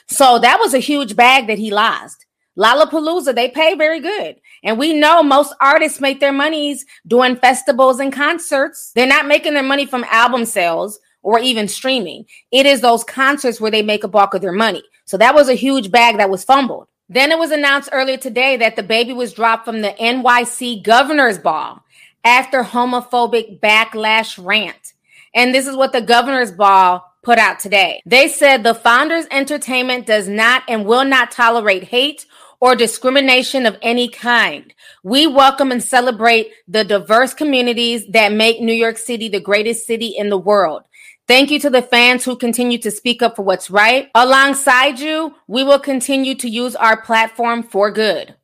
So 0.06 0.38
that 0.38 0.60
was 0.60 0.74
a 0.74 0.78
huge 0.78 1.16
bag 1.16 1.48
that 1.48 1.58
he 1.58 1.72
lost. 1.72 2.26
Lollapalooza, 2.58 3.34
they 3.34 3.48
pay 3.48 3.74
very 3.74 4.00
good. 4.00 4.36
And 4.62 4.78
we 4.78 4.92
know 4.92 5.22
most 5.22 5.54
artists 5.60 6.00
make 6.00 6.20
their 6.20 6.32
monies 6.32 6.84
doing 7.06 7.36
festivals 7.36 8.00
and 8.00 8.12
concerts. 8.12 8.92
They're 8.94 9.06
not 9.06 9.26
making 9.26 9.54
their 9.54 9.62
money 9.62 9.86
from 9.86 10.04
album 10.10 10.44
sales 10.44 10.98
or 11.22 11.38
even 11.38 11.68
streaming. 11.68 12.26
It 12.50 12.66
is 12.66 12.80
those 12.80 13.04
concerts 13.04 13.60
where 13.60 13.70
they 13.70 13.82
make 13.82 14.04
a 14.04 14.08
bulk 14.08 14.34
of 14.34 14.40
their 14.40 14.52
money. 14.52 14.82
So 15.04 15.16
that 15.16 15.34
was 15.34 15.48
a 15.48 15.54
huge 15.54 15.90
bag 15.90 16.18
that 16.18 16.30
was 16.30 16.44
fumbled. 16.44 16.88
Then 17.08 17.32
it 17.32 17.38
was 17.38 17.50
announced 17.50 17.90
earlier 17.92 18.16
today 18.16 18.56
that 18.58 18.76
the 18.76 18.82
baby 18.82 19.12
was 19.12 19.32
dropped 19.32 19.64
from 19.64 19.80
the 19.80 19.94
NYC 20.00 20.82
governor's 20.82 21.38
ball 21.38 21.84
after 22.24 22.62
homophobic 22.62 23.60
backlash 23.60 24.42
rant. 24.42 24.94
And 25.34 25.54
this 25.54 25.66
is 25.66 25.76
what 25.76 25.92
the 25.92 26.00
governor's 26.00 26.52
ball 26.52 27.04
put 27.22 27.38
out 27.38 27.58
today. 27.58 28.00
They 28.06 28.28
said 28.28 28.62
the 28.62 28.74
Founders 28.74 29.26
Entertainment 29.30 30.06
does 30.06 30.28
not 30.28 30.62
and 30.68 30.86
will 30.86 31.04
not 31.04 31.30
tolerate 31.30 31.84
hate 31.84 32.26
or 32.60 32.76
discrimination 32.76 33.66
of 33.66 33.78
any 33.82 34.08
kind. 34.08 34.72
We 35.02 35.26
welcome 35.26 35.72
and 35.72 35.82
celebrate 35.82 36.52
the 36.68 36.84
diverse 36.84 37.34
communities 37.34 38.06
that 38.08 38.32
make 38.32 38.60
New 38.60 38.72
York 38.72 38.98
City 38.98 39.28
the 39.28 39.40
greatest 39.40 39.86
city 39.86 40.14
in 40.16 40.28
the 40.28 40.38
world. 40.38 40.82
Thank 41.26 41.50
you 41.50 41.60
to 41.60 41.70
the 41.70 41.82
fans 41.82 42.24
who 42.24 42.36
continue 42.36 42.78
to 42.78 42.90
speak 42.90 43.22
up 43.22 43.36
for 43.36 43.42
what's 43.42 43.70
right. 43.70 44.08
Alongside 44.14 44.98
you, 44.98 45.34
we 45.46 45.64
will 45.64 45.78
continue 45.78 46.34
to 46.36 46.48
use 46.48 46.76
our 46.76 47.00
platform 47.00 47.62
for 47.62 47.90
good. 47.90 48.34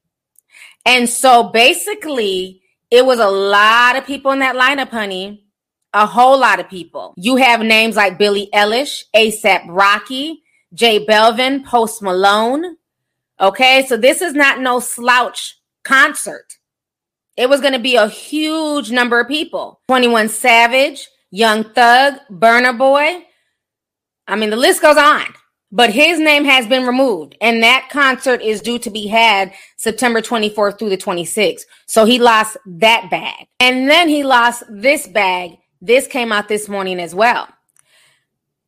And 0.84 1.08
so 1.08 1.44
basically, 1.50 2.62
it 2.90 3.04
was 3.04 3.18
a 3.18 3.28
lot 3.28 3.96
of 3.96 4.06
people 4.06 4.30
in 4.32 4.38
that 4.38 4.56
lineup, 4.56 4.90
honey 4.90 5.46
a 5.96 6.06
whole 6.06 6.38
lot 6.38 6.60
of 6.60 6.68
people. 6.68 7.14
You 7.16 7.36
have 7.36 7.60
names 7.60 7.96
like 7.96 8.18
Billie 8.18 8.50
Eilish, 8.52 9.04
ASAP 9.14 9.64
Rocky, 9.68 10.42
J 10.74 11.06
Balvin, 11.06 11.64
Post 11.64 12.02
Malone. 12.02 12.75
Okay, 13.40 13.84
so 13.86 13.96
this 13.96 14.22
is 14.22 14.34
not 14.34 14.60
no 14.60 14.80
slouch 14.80 15.58
concert. 15.84 16.54
It 17.36 17.48
was 17.48 17.60
going 17.60 17.74
to 17.74 17.78
be 17.78 17.96
a 17.96 18.08
huge 18.08 18.90
number 18.90 19.20
of 19.20 19.28
people 19.28 19.80
21 19.88 20.28
Savage, 20.28 21.08
Young 21.30 21.64
Thug, 21.64 22.14
Burna 22.30 22.76
Boy. 22.76 23.24
I 24.26 24.36
mean, 24.36 24.50
the 24.50 24.56
list 24.56 24.82
goes 24.82 24.96
on. 24.96 25.26
But 25.72 25.90
his 25.90 26.20
name 26.20 26.44
has 26.44 26.66
been 26.68 26.86
removed, 26.86 27.36
and 27.40 27.60
that 27.64 27.88
concert 27.90 28.40
is 28.40 28.62
due 28.62 28.78
to 28.78 28.88
be 28.88 29.08
had 29.08 29.52
September 29.76 30.22
24th 30.22 30.78
through 30.78 30.90
the 30.90 30.96
26th. 30.96 31.62
So 31.86 32.04
he 32.04 32.20
lost 32.20 32.56
that 32.66 33.10
bag. 33.10 33.48
And 33.58 33.90
then 33.90 34.08
he 34.08 34.22
lost 34.22 34.62
this 34.70 35.08
bag 35.08 35.58
this 35.80 36.06
came 36.06 36.32
out 36.32 36.48
this 36.48 36.68
morning 36.68 36.98
as 36.98 37.14
well. 37.14 37.48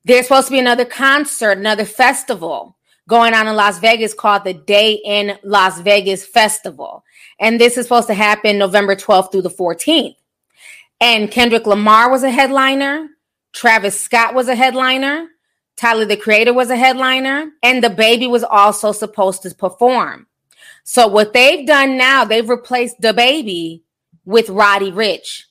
There's 0.05 0.27
supposed 0.27 0.49
to 0.49 0.53
be 0.53 0.59
another 0.59 0.85
concert, 0.85 1.59
another 1.59 1.85
festival 1.85 2.77
going 3.09 3.35
on 3.35 3.49
in 3.49 3.57
Las 3.57 3.81
Vegas 3.81 4.15
called 4.15 4.45
the 4.45 4.55
Day 4.55 5.00
in 5.05 5.37
Las 5.43 5.81
Vegas 5.81 6.25
Festival. 6.25 7.05
And 7.41 7.61
this 7.61 7.77
is 7.77 7.87
supposed 7.87 8.07
to 8.09 8.15
happen 8.15 8.59
November 8.59 8.95
12th 8.95 9.33
through 9.33 9.43
the 9.43 9.50
14th. 9.50 10.15
And 11.00 11.31
Kendrick 11.31 11.67
Lamar 11.67 12.11
was 12.11 12.23
a 12.23 12.31
headliner. 12.31 13.09
Travis 13.53 13.99
Scott 13.99 14.35
was 14.35 14.49
a 14.49 14.55
headliner. 14.55 15.29
Tyler 15.77 16.05
the 16.05 16.17
Creator 16.17 16.53
was 16.53 16.71
a 16.71 16.77
headliner, 16.77 17.53
and 17.62 17.83
the 17.83 17.91
baby 17.91 18.27
was 18.27 18.43
also 18.43 18.91
supposed 18.91 19.43
to 19.43 19.55
perform. 19.55 20.27
So 20.83 21.07
what 21.07 21.33
they've 21.33 21.67
done 21.67 21.97
now, 21.97 22.25
they've 22.25 22.49
replaced 22.49 23.00
the 23.00 23.15
baby 23.15 23.85
with 24.25 24.50
Roddy 24.50 24.91
Ricch. 24.91 25.45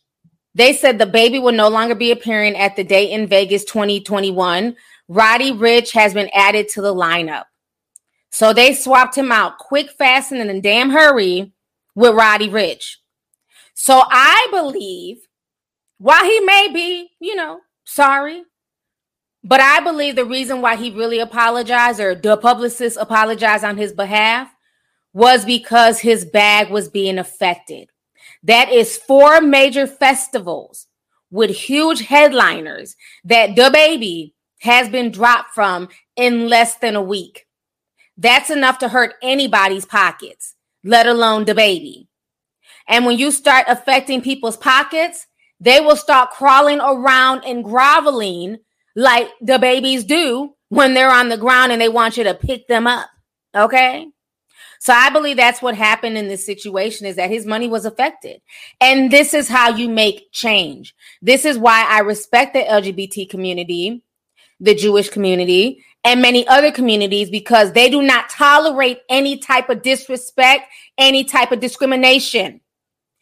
They 0.54 0.74
said 0.74 0.98
the 0.98 1.06
baby 1.06 1.40
will 1.40 1.54
no 1.54 1.70
longer 1.70 1.96
be 1.96 2.12
appearing 2.12 2.58
at 2.58 2.76
the 2.76 2.84
Day 2.84 3.10
N 3.10 3.28
Vegas 3.28 3.64
2021. 3.64 4.76
Roddy 5.08 5.52
Ricch 5.52 5.92
has 5.94 6.14
been 6.14 6.30
added 6.34 6.68
to 6.70 6.82
the 6.82 6.94
lineup. 6.94 7.46
So 8.30 8.54
they 8.54 8.74
swapped 8.74 9.18
him 9.18 9.32
out 9.32 9.58
quick, 9.58 9.92
fast, 9.92 10.32
and 10.32 10.42
in 10.42 10.50
a 10.50 10.62
damn 10.62 10.90
hurry 10.90 11.54
with 11.96 12.14
Roddy 12.16 12.50
Ricch. 12.50 12.98
So 13.74 14.04
I 14.06 14.48
believe, 14.52 15.28
while 15.98 16.24
he 16.24 16.40
may 16.42 16.70
be, 16.74 17.12
you 17.20 17.36
know, 17.36 17.60
sorry, 17.86 18.44
but 19.44 19.62
I 19.62 19.80
believe 19.80 20.16
the 20.16 20.26
reason 20.26 20.62
why 20.62 20.76
he 20.76 20.92
really 20.92 21.20
apologized 21.20 22.00
or 22.00 22.16
the 22.16 22.38
publicist 22.38 22.98
apologized 23.00 23.64
on 23.64 23.78
his 23.78 23.94
behalf 23.94 24.54
was 25.14 25.46
because 25.46 26.00
his 26.00 26.26
bag 26.26 26.70
was 26.70 26.90
being 26.90 27.18
affected. 27.18 27.90
That 28.44 28.70
is 28.70 28.98
four 28.98 29.42
major 29.42 29.88
festivals 29.88 30.88
with 31.32 31.50
huge 31.50 32.02
headliners 32.02 32.96
that 33.24 33.56
the 33.56 33.70
baby 33.72 34.34
has 34.60 34.90
been 34.90 35.12
dropped 35.12 35.54
from 35.54 35.90
in 36.16 36.50
less 36.50 36.76
than 36.76 36.96
a 36.96 37.02
week. 37.02 37.46
That's 38.18 38.50
enough 38.50 38.80
to 38.80 38.90
hurt 38.90 39.14
anybody's 39.22 39.86
pockets, 39.86 40.56
let 40.84 41.08
alone 41.08 41.46
the 41.46 41.54
baby. 41.54 42.08
And 42.88 43.06
when 43.06 43.18
you 43.18 43.32
start 43.32 43.66
affecting 43.68 44.22
people's 44.22 44.58
pockets, 44.58 45.28
they 45.60 45.80
will 45.80 45.96
start 45.96 46.32
crawling 46.32 46.80
around 46.80 47.44
and 47.46 47.64
groveling 47.64 48.58
like 48.96 49.30
the 49.42 49.60
babies 49.60 50.04
do 50.04 50.56
when 50.70 50.94
they're 50.94 51.12
on 51.12 51.30
the 51.30 51.38
ground 51.38 51.72
and 51.72 51.82
they 51.82 51.90
want 51.90 52.18
you 52.18 52.24
to 52.24 52.34
pick 52.34 52.68
them 52.68 52.88
up. 52.88 53.10
Okay. 53.56 54.08
So 54.80 54.94
I 54.94 55.10
believe 55.10 55.38
that's 55.38 55.62
what 55.62 55.76
happened 55.76 56.18
in 56.18 56.28
this 56.28 56.46
situation 56.46 57.08
is 57.08 57.16
that 57.16 57.32
his 57.32 57.46
money 57.46 57.68
was 57.68 57.86
affected. 57.86 58.42
And 58.80 59.12
this 59.12 59.34
is 59.34 59.48
how 59.50 59.70
you 59.70 59.90
make 59.90 60.32
change. 60.32 60.94
This 61.22 61.46
is 61.46 61.58
why 61.58 61.86
I 61.88 62.00
respect 62.00 62.54
the 62.54 62.62
LGBT 62.62 63.30
community, 63.30 64.04
the 64.60 64.76
Jewish 64.76 65.10
community, 65.10 65.84
and 66.04 66.22
many 66.22 66.48
other 66.48 66.72
communities 66.72 67.30
because 67.30 67.74
they 67.74 67.90
do 67.90 68.02
not 68.02 68.30
tolerate 68.30 69.00
any 69.10 69.38
type 69.38 69.70
of 69.70 69.82
disrespect, 69.82 70.72
any 70.98 71.24
type 71.24 71.52
of 71.52 71.60
discrimination. 71.60 72.62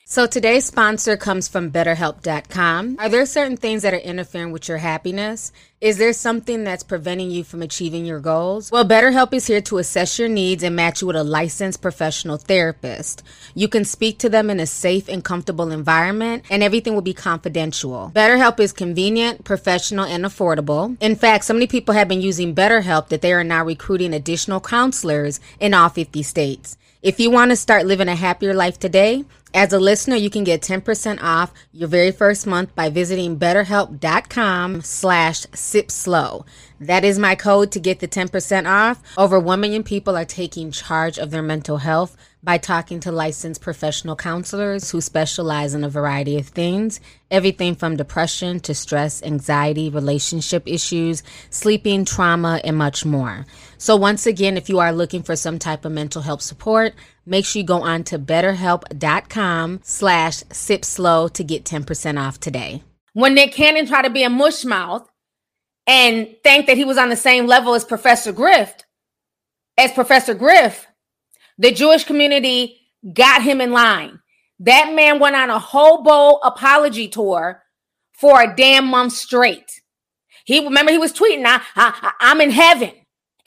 So 0.08 0.28
today's 0.28 0.66
sponsor 0.66 1.18
comes 1.18 1.48
from 1.48 1.72
BetterHelp.com. 1.72 2.98
Are 3.00 3.10
there 3.10 3.26
certain 3.26 3.58
things 3.58 3.82
that 3.82 3.96
are 3.96 3.98
interfering 3.98 4.52
with 4.52 4.70
your 4.70 4.78
happiness? 4.78 5.52
Is 5.82 5.98
there 5.98 6.14
something 6.14 6.64
that's 6.64 6.84
preventing 6.84 7.32
you 7.32 7.44
from 7.44 7.64
achieving 7.64 8.06
your 8.06 8.20
goals? 8.20 8.72
Well, 8.72 8.86
BetterHelp 8.86 9.34
is 9.34 9.48
here 9.48 9.62
to 9.62 9.80
assess 9.80 10.20
your 10.20 10.30
needs 10.30 10.62
and 10.62 10.76
match 10.76 11.02
you 11.02 11.08
with 11.08 11.16
a 11.16 11.24
licensed 11.24 11.82
professional 11.82 12.38
therapist. 12.38 13.24
You 13.56 13.68
can 13.68 13.84
speak 13.84 14.20
to 14.20 14.30
them 14.30 14.52
in 14.52 14.60
a 14.60 14.68
safe 14.68 15.10
and 15.10 15.24
comfortable 15.24 15.72
environment, 15.72 16.44
and 16.52 16.62
everything 16.62 16.94
will 16.94 17.02
be 17.02 17.16
confidential. 17.16 18.12
BetterHelp 18.14 18.60
is 18.60 18.74
convenient, 18.74 19.44
professional, 19.44 20.06
and 20.06 20.24
affordable. 20.24 20.96
In 21.02 21.16
fact, 21.16 21.46
so 21.46 21.54
many 21.56 21.66
people 21.66 21.96
have 21.96 22.08
been 22.08 22.22
using 22.22 22.54
BetterHelp 22.54 23.08
that 23.08 23.24
they 23.24 23.34
are 23.34 23.44
now 23.44 23.66
recruiting 23.66 24.14
additional 24.14 24.62
counselors 24.62 25.40
in 25.60 25.74
all 25.74 25.90
50 25.90 26.22
states. 26.22 26.78
If 27.06 27.20
you 27.20 27.30
want 27.30 27.52
to 27.52 27.56
start 27.56 27.86
living 27.86 28.08
a 28.08 28.16
happier 28.16 28.56
life 28.56 28.80
today, 28.80 29.26
as 29.56 29.72
a 29.72 29.80
listener, 29.80 30.18
you 30.18 30.30
can 30.30 30.44
get 30.44 30.62
10% 30.62 31.24
off 31.24 31.54
your 31.72 31.88
very 31.88 32.12
first 32.12 32.46
month 32.46 32.76
by 32.76 32.90
visiting 32.90 33.40
betterhelp.com 33.40 34.82
slash 34.82 35.46
sipslow. 35.48 36.46
That 36.82 37.06
is 37.06 37.18
my 37.18 37.36
code 37.36 37.72
to 37.72 37.80
get 37.80 38.02
the 38.02 38.08
10% 38.08 38.70
off. 38.70 39.02
Over 39.18 39.40
1 39.40 39.62
million 39.62 39.84
people 39.84 40.18
are 40.18 40.26
taking 40.26 40.72
charge 40.72 41.18
of 41.18 41.32
their 41.32 41.42
mental 41.42 41.78
health 41.78 42.18
by 42.44 42.58
talking 42.58 43.00
to 43.00 43.12
licensed 43.12 43.62
professional 43.62 44.16
counselors 44.16 44.92
who 44.92 45.02
specialize 45.02 45.74
in 45.74 45.84
a 45.84 45.90
variety 45.90 46.38
of 46.38 46.48
things 46.48 47.00
everything 47.32 47.76
from 47.76 47.98
depression 47.98 48.60
to 48.60 48.74
stress, 48.76 49.24
anxiety, 49.24 49.90
relationship 49.90 50.64
issues, 50.68 51.24
sleeping, 51.50 52.06
trauma, 52.06 52.62
and 52.64 52.78
much 52.78 53.04
more. 53.04 53.46
So, 53.78 53.96
once 53.96 54.28
again, 54.28 54.58
if 54.58 54.70
you 54.70 54.80
are 54.80 54.94
looking 54.94 55.24
for 55.24 55.36
some 55.36 55.58
type 55.60 55.86
of 55.86 55.92
mental 55.92 56.22
health 56.22 56.44
support, 56.44 56.94
make 57.26 57.46
sure 57.46 57.62
you 57.62 57.66
go 57.66 57.82
on 57.82 58.04
to 58.06 58.20
betterhelp.com 58.20 59.80
slash 59.84 60.44
sipslow 60.44 61.32
to 61.34 61.44
get 61.44 61.66
10% 61.66 62.20
off 62.22 62.40
today. 62.40 62.84
When 63.14 63.34
Nick 63.34 63.54
Cannon 63.54 63.86
tried 63.86 64.04
to 64.04 64.10
be 64.10 64.24
a 64.24 64.30
mushmouth 64.30 65.08
and 65.88 66.36
think 66.44 66.68
that 66.68 66.78
he 66.78 66.86
was 66.86 66.98
on 66.98 67.10
the 67.10 67.16
same 67.16 67.48
level 67.48 67.74
as 67.74 67.86
Professor 67.86 68.32
Griff, 68.32 68.74
as 69.78 69.92
Professor 69.92 70.34
Griff, 70.34 70.88
the 71.58 71.72
Jewish 71.72 72.04
community 72.04 72.80
got 73.14 73.42
him 73.42 73.62
in 73.62 73.72
line. 73.72 74.20
That 74.60 74.94
man 74.94 75.20
went 75.20 75.36
on 75.36 75.50
a 75.50 75.60
hobo 75.60 76.38
apology 76.38 77.08
tour 77.08 77.62
for 78.14 78.42
a 78.42 78.56
damn 78.56 78.88
month 78.88 79.14
straight. 79.14 79.82
He 80.46 80.64
remember 80.64 80.92
he 80.92 80.98
was 80.98 81.12
tweeting, 81.12 81.46
I, 81.46 81.62
I, 81.76 82.12
I'm 82.20 82.40
in 82.40 82.52
heaven, 82.52 82.92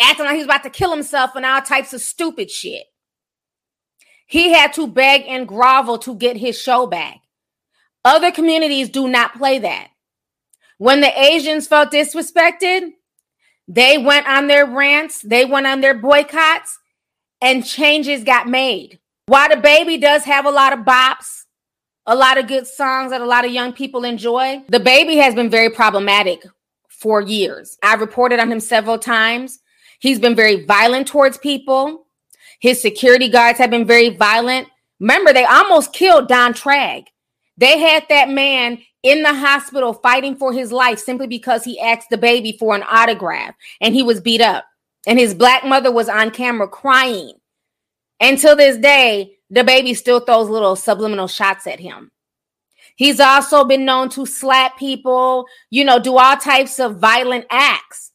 acting 0.00 0.26
like 0.26 0.36
he's 0.36 0.44
about 0.44 0.64
to 0.64 0.70
kill 0.70 0.90
himself 0.90 1.30
and 1.34 1.46
all 1.46 1.62
types 1.62 1.92
of 1.92 2.00
stupid 2.00 2.50
shit. 2.50 2.84
He 4.28 4.52
had 4.52 4.74
to 4.74 4.86
beg 4.86 5.24
and 5.26 5.48
grovel 5.48 5.96
to 6.00 6.14
get 6.14 6.36
his 6.36 6.60
show 6.60 6.86
back. 6.86 7.22
Other 8.04 8.30
communities 8.30 8.90
do 8.90 9.08
not 9.08 9.36
play 9.36 9.58
that. 9.58 9.88
When 10.76 11.00
the 11.00 11.18
Asians 11.18 11.66
felt 11.66 11.90
disrespected, 11.90 12.92
they 13.66 13.96
went 13.96 14.28
on 14.28 14.46
their 14.46 14.66
rants, 14.66 15.22
they 15.22 15.46
went 15.46 15.66
on 15.66 15.80
their 15.80 15.94
boycotts, 15.94 16.78
and 17.40 17.64
changes 17.64 18.22
got 18.22 18.46
made. 18.46 18.98
While 19.26 19.48
the 19.48 19.56
baby 19.56 19.96
does 19.96 20.24
have 20.24 20.44
a 20.44 20.50
lot 20.50 20.74
of 20.74 20.80
bops, 20.80 21.44
a 22.04 22.14
lot 22.14 22.36
of 22.36 22.48
good 22.48 22.66
songs 22.66 23.12
that 23.12 23.22
a 23.22 23.26
lot 23.26 23.46
of 23.46 23.50
young 23.50 23.72
people 23.72 24.04
enjoy, 24.04 24.62
the 24.68 24.80
baby 24.80 25.16
has 25.16 25.34
been 25.34 25.48
very 25.48 25.70
problematic 25.70 26.44
for 26.88 27.22
years. 27.22 27.78
I've 27.82 28.00
reported 28.00 28.40
on 28.40 28.52
him 28.52 28.60
several 28.60 28.98
times. 28.98 29.60
He's 30.00 30.20
been 30.20 30.36
very 30.36 30.66
violent 30.66 31.06
towards 31.08 31.38
people. 31.38 32.07
His 32.58 32.80
security 32.80 33.28
guards 33.28 33.58
have 33.58 33.70
been 33.70 33.86
very 33.86 34.10
violent. 34.10 34.68
Remember, 35.00 35.32
they 35.32 35.44
almost 35.44 35.92
killed 35.92 36.28
Don 36.28 36.54
Tragg. 36.54 37.04
They 37.56 37.78
had 37.78 38.04
that 38.08 38.28
man 38.28 38.78
in 39.02 39.22
the 39.22 39.34
hospital 39.34 39.94
fighting 39.94 40.36
for 40.36 40.52
his 40.52 40.72
life 40.72 40.98
simply 40.98 41.26
because 41.26 41.64
he 41.64 41.80
asked 41.80 42.10
the 42.10 42.18
baby 42.18 42.56
for 42.58 42.74
an 42.74 42.84
autograph 42.88 43.54
and 43.80 43.94
he 43.94 44.02
was 44.02 44.20
beat 44.20 44.40
up 44.40 44.64
and 45.06 45.18
his 45.18 45.34
black 45.34 45.64
mother 45.64 45.90
was 45.90 46.08
on 46.08 46.30
camera 46.30 46.68
crying. 46.68 47.32
Until 48.20 48.56
this 48.56 48.76
day, 48.76 49.36
the 49.50 49.64
baby 49.64 49.94
still 49.94 50.20
throws 50.20 50.48
little 50.48 50.76
subliminal 50.76 51.28
shots 51.28 51.66
at 51.66 51.80
him. 51.80 52.10
He's 52.96 53.20
also 53.20 53.64
been 53.64 53.84
known 53.84 54.08
to 54.10 54.26
slap 54.26 54.76
people, 54.76 55.46
you 55.70 55.84
know, 55.84 56.00
do 56.00 56.18
all 56.18 56.36
types 56.36 56.80
of 56.80 56.98
violent 56.98 57.46
acts. 57.48 58.12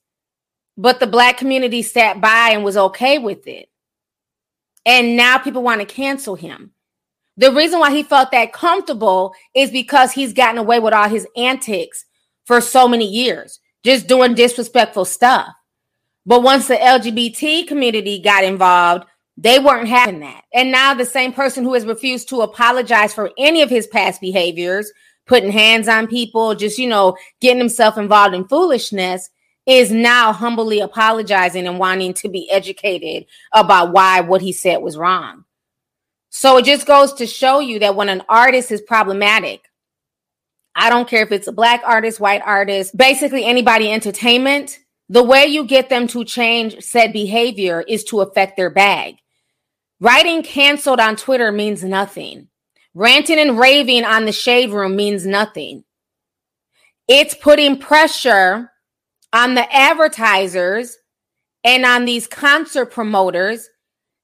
But 0.78 1.00
the 1.00 1.08
black 1.08 1.38
community 1.38 1.82
sat 1.82 2.20
by 2.20 2.50
and 2.52 2.64
was 2.64 2.76
okay 2.76 3.18
with 3.18 3.48
it. 3.48 3.70
And 4.86 5.16
now 5.16 5.38
people 5.38 5.64
want 5.64 5.82
to 5.82 5.86
cancel 5.86 6.36
him. 6.36 6.72
The 7.38 7.52
reason 7.52 7.80
why 7.80 7.92
he 7.92 8.04
felt 8.04 8.32
that 8.32 8.54
comfortable 8.54 9.34
is 9.56 9.72
because 9.72 10.12
he's 10.12 10.34
gotten 10.34 10.58
away 10.58 10.80
with 10.80 10.94
all 10.94 11.10
his 11.10 11.28
antics 11.36 12.06
for 12.46 12.62
so 12.62 12.88
many 12.88 13.06
years, 13.06 13.60
just 13.84 14.08
doing 14.08 14.36
disrespectful 14.36 15.06
stuff. 15.06 15.48
But 16.26 16.44
once 16.44 16.68
the 16.68 16.76
LGBT 16.76 17.68
community 17.68 18.20
got 18.20 18.44
involved, 18.44 19.06
they 19.36 19.58
weren't 19.60 19.88
having 19.88 20.20
that. 20.20 20.44
And 20.54 20.72
now 20.72 20.94
the 20.94 21.06
same 21.06 21.34
person 21.34 21.64
who 21.64 21.74
has 21.74 21.86
refused 21.86 22.30
to 22.30 22.42
apologize 22.42 23.14
for 23.14 23.32
any 23.38 23.62
of 23.62 23.70
his 23.70 23.88
past 23.88 24.22
behaviors, 24.22 24.92
putting 25.26 25.52
hands 25.52 25.88
on 25.88 26.08
people, 26.08 26.54
just, 26.54 26.78
you 26.78 26.88
know, 26.88 27.18
getting 27.42 27.58
himself 27.58 27.98
involved 27.98 28.36
in 28.36 28.48
foolishness, 28.48 29.30
is 29.66 29.92
now 29.92 30.34
humbly 30.34 30.80
apologizing 30.80 31.68
and 31.68 31.80
wanting 31.80 32.14
to 32.16 32.30
be 32.30 32.50
educated 32.52 33.26
about 33.54 33.94
why 33.94 34.22
what 34.22 34.42
he 34.42 34.52
said 34.52 34.78
was 34.78 34.98
wrong. 34.98 35.46
So 36.30 36.58
it 36.58 36.66
just 36.66 36.86
goes 36.86 37.14
to 37.14 37.28
show 37.28 37.60
you 37.60 37.80
that 37.80 37.96
when 37.96 38.10
an 38.10 38.24
artist 38.28 38.72
is 38.72 38.82
problematic, 38.82 39.70
I 40.76 40.90
don't 40.90 41.08
care 41.08 41.24
if 41.24 41.32
it's 41.32 41.48
a 41.48 41.54
black 41.54 41.82
artist, 41.86 42.20
white 42.20 42.42
artist, 42.44 42.98
basically 42.98 43.46
anybody 43.46 43.92
entertainment, 43.92 44.80
the 45.10 45.24
way 45.24 45.46
you 45.46 45.66
get 45.66 45.90
them 45.90 46.08
to 46.08 46.26
change 46.26 46.84
said 46.84 47.14
behavior 47.14 47.84
is 47.88 48.04
to 48.06 48.22
affect 48.22 48.58
their 48.58 48.72
bag. 48.72 49.16
Writing 50.00 50.44
canceled 50.44 51.00
on 51.00 51.16
Twitter 51.16 51.52
means 51.52 51.84
nothing. 51.84 52.48
Ranting 52.96 53.40
and 53.40 53.58
raving 53.58 54.04
on 54.04 54.26
the 54.26 54.32
shade 54.32 54.72
room 54.72 54.96
means 54.96 55.26
nothing. 55.26 55.84
It's 57.08 57.36
putting 57.36 57.78
pressure 57.78 58.72
on 59.34 59.56
the 59.56 59.76
advertisers 59.76 60.98
and 61.64 61.86
on 61.86 62.06
these 62.06 62.28
concert 62.28 62.88
promoters. 62.88 63.68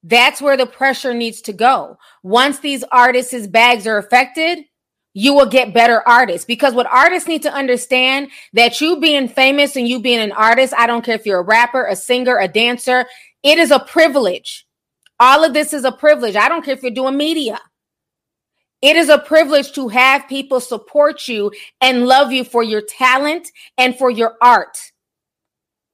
That's 0.02 0.40
where 0.40 0.56
the 0.56 0.66
pressure 0.66 1.12
needs 1.12 1.42
to 1.42 1.52
go. 1.52 1.98
Once 2.22 2.60
these 2.60 2.84
artists' 2.90 3.46
bags 3.46 3.86
are 3.86 3.98
affected, 3.98 4.64
you 5.12 5.34
will 5.34 5.46
get 5.46 5.74
better 5.74 6.06
artists 6.08 6.46
because 6.46 6.72
what 6.72 6.86
artists 6.86 7.28
need 7.28 7.42
to 7.42 7.52
understand 7.52 8.28
that 8.52 8.80
you 8.80 9.00
being 9.00 9.28
famous 9.28 9.76
and 9.76 9.88
you 9.88 10.00
being 10.00 10.20
an 10.20 10.32
artist, 10.32 10.72
I 10.78 10.86
don't 10.86 11.04
care 11.04 11.16
if 11.16 11.26
you're 11.26 11.40
a 11.40 11.44
rapper, 11.44 11.86
a 11.86 11.96
singer, 11.96 12.38
a 12.38 12.46
dancer, 12.46 13.04
it 13.42 13.58
is 13.58 13.70
a 13.70 13.80
privilege. 13.80 14.66
All 15.18 15.44
of 15.44 15.52
this 15.52 15.72
is 15.72 15.84
a 15.84 15.92
privilege. 15.92 16.36
I 16.36 16.48
don't 16.48 16.64
care 16.64 16.74
if 16.74 16.82
you're 16.82 16.92
doing 16.92 17.16
media. 17.16 17.60
It 18.80 18.96
is 18.96 19.10
a 19.10 19.18
privilege 19.18 19.72
to 19.72 19.88
have 19.88 20.28
people 20.28 20.60
support 20.60 21.28
you 21.28 21.52
and 21.82 22.06
love 22.06 22.32
you 22.32 22.44
for 22.44 22.62
your 22.62 22.80
talent 22.80 23.50
and 23.76 23.96
for 23.98 24.10
your 24.10 24.36
art. 24.40 24.78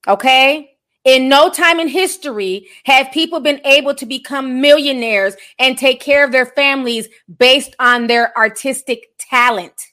Okay? 0.07 0.77
In 1.05 1.29
no 1.29 1.49
time 1.51 1.79
in 1.79 1.87
history 1.87 2.69
have 2.85 3.13
people 3.13 3.39
been 3.39 3.61
able 3.65 3.95
to 3.95 4.07
become 4.07 4.61
millionaires 4.61 5.37
and 5.59 5.79
take 5.79 6.01
care 6.01 6.25
of 6.25 6.33
their 6.33 6.47
families 6.47 7.09
based 7.39 7.77
on 7.79 8.09
their 8.09 8.37
artistic 8.37 9.07
talent. 9.19 9.93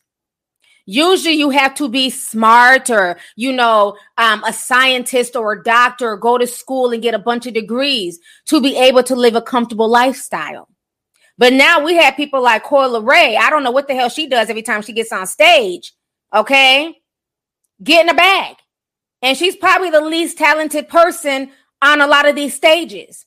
Usually, 0.86 1.36
you 1.36 1.50
have 1.52 1.76
to 1.76 1.88
be 1.88 2.10
smart 2.10 2.90
or, 2.90 3.18
you 3.36 3.54
know, 3.54 3.96
um, 4.18 4.44
a 4.44 4.52
scientist 4.52 5.36
or 5.36 5.54
a 5.54 5.64
doctor 5.64 6.12
or 6.12 6.18
go 6.18 6.38
to 6.38 6.48
school 6.48 6.92
and 6.92 7.02
get 7.02 7.14
a 7.14 7.20
bunch 7.20 7.46
of 7.46 7.54
degrees 7.54 8.20
to 8.48 8.60
be 8.60 8.76
able 8.76 9.04
to 9.04 9.16
live 9.16 9.36
a 9.36 9.42
comfortable 9.42 9.88
lifestyle. 9.88 10.68
But 11.38 11.54
now 11.54 11.84
we 11.84 11.96
have 11.96 12.18
people 12.18 12.42
like 12.42 12.64
Coi 12.64 13.00
Ray. 13.00 13.38
I 13.38 13.50
don't 13.50 13.64
know 13.64 13.72
what 13.72 13.88
the 13.88 13.96
hell 13.96 14.10
she 14.10 14.28
does 14.28 14.50
every 14.50 14.62
time 14.62 14.82
she 14.82 14.94
gets 14.94 15.12
on 15.12 15.26
stage. 15.26 15.94
Okay. 16.34 16.98
Get 17.82 18.04
in 18.04 18.10
a 18.10 18.14
bag. 18.14 18.58
And 19.24 19.38
she's 19.38 19.56
probably 19.56 19.90
the 19.90 20.02
least 20.02 20.38
talented 20.38 20.90
person 20.90 21.52
on 21.82 22.02
a 22.02 22.08
lot 22.08 22.28
of 22.28 22.36
these 22.36 22.54
stages. 22.54 23.26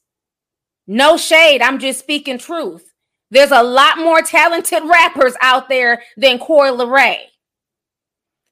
No 0.87 1.17
shade, 1.17 1.63
I'm 1.63 1.79
just 1.79 1.99
speaking 1.99 2.39
truth. 2.39 2.93
There's 3.31 3.51
a 3.51 3.63
lot 3.63 3.99
more 3.99 4.23
talented 4.23 4.85
rappers 4.85 5.35
out 5.41 5.69
there 5.69 6.03
than 6.17 6.39
Coi 6.39 6.71
Leray. 6.71 7.17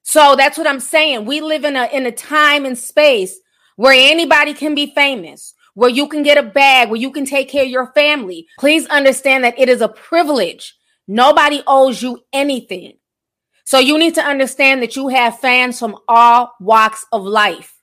So 0.03 0.35
that's 0.35 0.57
what 0.57 0.67
I'm 0.67 0.81
saying. 0.81 1.25
We 1.25 1.39
live 1.39 1.63
in 1.63 1.75
a 1.75 1.85
in 1.85 2.05
a 2.05 2.11
time 2.11 2.65
and 2.65 2.77
space 2.77 3.39
where 3.75 3.93
anybody 3.93 4.53
can 4.53 4.75
be 4.75 4.93
famous, 4.93 5.53
where 5.75 5.89
you 5.89 6.07
can 6.07 6.23
get 6.23 6.37
a 6.37 6.43
bag, 6.43 6.89
where 6.89 6.99
you 6.99 7.11
can 7.11 7.25
take 7.25 7.49
care 7.49 7.63
of 7.63 7.69
your 7.69 7.91
family. 7.93 8.47
Please 8.59 8.85
understand 8.87 9.43
that 9.43 9.57
it 9.57 9.69
is 9.69 9.81
a 9.81 9.87
privilege. 9.87 10.75
Nobody 11.07 11.63
owes 11.65 12.01
you 12.01 12.19
anything. 12.33 12.97
So 13.65 13.79
you 13.79 13.97
need 13.97 14.15
to 14.15 14.21
understand 14.21 14.81
that 14.83 14.95
you 14.95 15.07
have 15.07 15.39
fans 15.39 15.79
from 15.79 15.97
all 16.07 16.53
walks 16.59 17.05
of 17.11 17.23
life. 17.23 17.73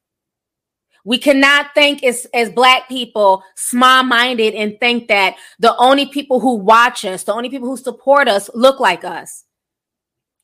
We 1.05 1.19
cannot 1.19 1.75
think 1.75 2.05
as, 2.05 2.27
as 2.33 2.51
black 2.51 2.89
people 2.89 3.43
small 3.57 4.05
minded 4.05 4.55
and 4.55 4.79
think 4.79 5.09
that 5.09 5.35
the 5.59 5.77
only 5.77 6.07
people 6.07 6.39
who 6.39 6.55
watch 6.55 7.05
us, 7.05 7.25
the 7.25 7.35
only 7.35 7.51
people 7.51 7.69
who 7.69 7.77
support 7.77 8.29
us 8.29 8.49
look 8.55 8.79
like 8.79 9.05
us. 9.05 9.45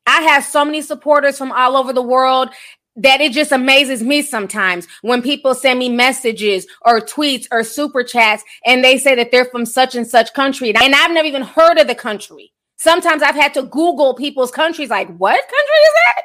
I 0.07 0.23
have 0.23 0.42
so 0.42 0.64
many 0.64 0.83
supporters 0.83 1.38
from 1.38 1.52
all 1.52 1.76
over 1.76 1.92
the 1.92 2.02
world 2.02 2.50
that 2.97 3.21
it 3.21 3.30
just 3.30 3.52
amazes 3.52 4.02
me 4.02 4.23
sometimes 4.23 4.88
when 5.02 5.23
people 5.23 5.54
send 5.54 5.78
me 5.78 5.88
messages 5.88 6.66
or 6.83 7.00
tweets 7.00 7.47
or 7.52 7.62
super 7.62 8.02
chats 8.02 8.42
and 8.66 8.83
they 8.83 8.99
say 8.99 9.14
that 9.14 9.30
they're 9.30 9.45
from 9.45 9.64
such 9.64 9.95
and 9.95 10.07
such 10.07 10.35
country. 10.35 10.75
And 10.75 10.95
I've 10.95 11.12
never 11.12 11.28
even 11.28 11.42
heard 11.42 11.78
of 11.78 11.87
the 11.87 11.95
country. 11.95 12.52
Sometimes 12.78 13.23
I've 13.23 13.35
had 13.35 13.54
to 13.54 13.62
Google 13.62 14.14
people's 14.14 14.52
countries, 14.52 14.88
like, 14.88 15.08
what 15.16 15.35
country 15.35 15.56
is 15.85 15.94
that? 16.06 16.23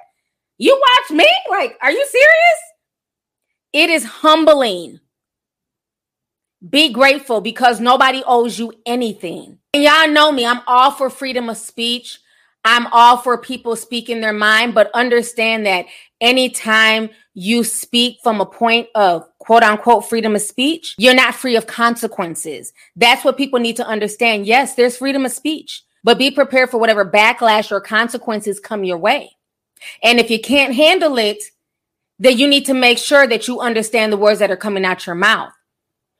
You 0.59 0.79
watch 0.79 1.17
me? 1.17 1.27
Like, 1.49 1.77
are 1.81 1.91
you 1.91 2.05
serious? 2.05 2.59
It 3.73 3.89
is 3.89 4.05
humbling. 4.05 4.99
Be 6.69 6.93
grateful 6.93 7.41
because 7.41 7.79
nobody 7.79 8.21
owes 8.25 8.57
you 8.57 8.71
anything. 8.85 9.57
And 9.73 9.83
y'all 9.83 10.07
know 10.07 10.31
me, 10.31 10.45
I'm 10.45 10.61
all 10.67 10.91
for 10.91 11.09
freedom 11.09 11.49
of 11.49 11.57
speech. 11.57 12.19
I'm 12.63 12.87
all 12.93 13.17
for 13.17 13.37
people 13.37 13.75
speaking 13.75 14.21
their 14.21 14.31
mind, 14.31 14.73
but 14.73 14.91
understand 14.93 15.65
that 15.65 15.87
anytime 16.21 17.09
you 17.33 17.63
speak 17.63 18.19
from 18.23 18.39
a 18.39 18.45
point 18.45 18.87
of 18.95 19.27
quote 19.39 19.63
unquote 19.63 20.07
freedom 20.07 20.35
of 20.35 20.41
speech, 20.41 20.93
you're 20.97 21.15
not 21.15 21.35
free 21.35 21.55
of 21.55 21.67
consequences. 21.67 22.71
That's 22.95 23.25
what 23.25 23.37
people 23.37 23.59
need 23.59 23.75
to 23.77 23.85
understand. 23.85 24.45
Yes, 24.45 24.75
there's 24.75 24.97
freedom 24.97 25.25
of 25.25 25.31
speech 25.33 25.83
but 26.03 26.17
be 26.17 26.31
prepared 26.31 26.69
for 26.69 26.77
whatever 26.77 27.05
backlash 27.05 27.71
or 27.71 27.79
consequences 27.79 28.59
come 28.59 28.83
your 28.83 28.97
way. 28.97 29.31
And 30.01 30.19
if 30.19 30.29
you 30.29 30.39
can't 30.39 30.75
handle 30.75 31.17
it, 31.17 31.43
then 32.19 32.37
you 32.37 32.47
need 32.47 32.65
to 32.65 32.73
make 32.73 32.97
sure 32.97 33.27
that 33.27 33.47
you 33.47 33.59
understand 33.59 34.11
the 34.11 34.17
words 34.17 34.39
that 34.39 34.51
are 34.51 34.57
coming 34.57 34.85
out 34.85 35.05
your 35.05 35.15
mouth. 35.15 35.53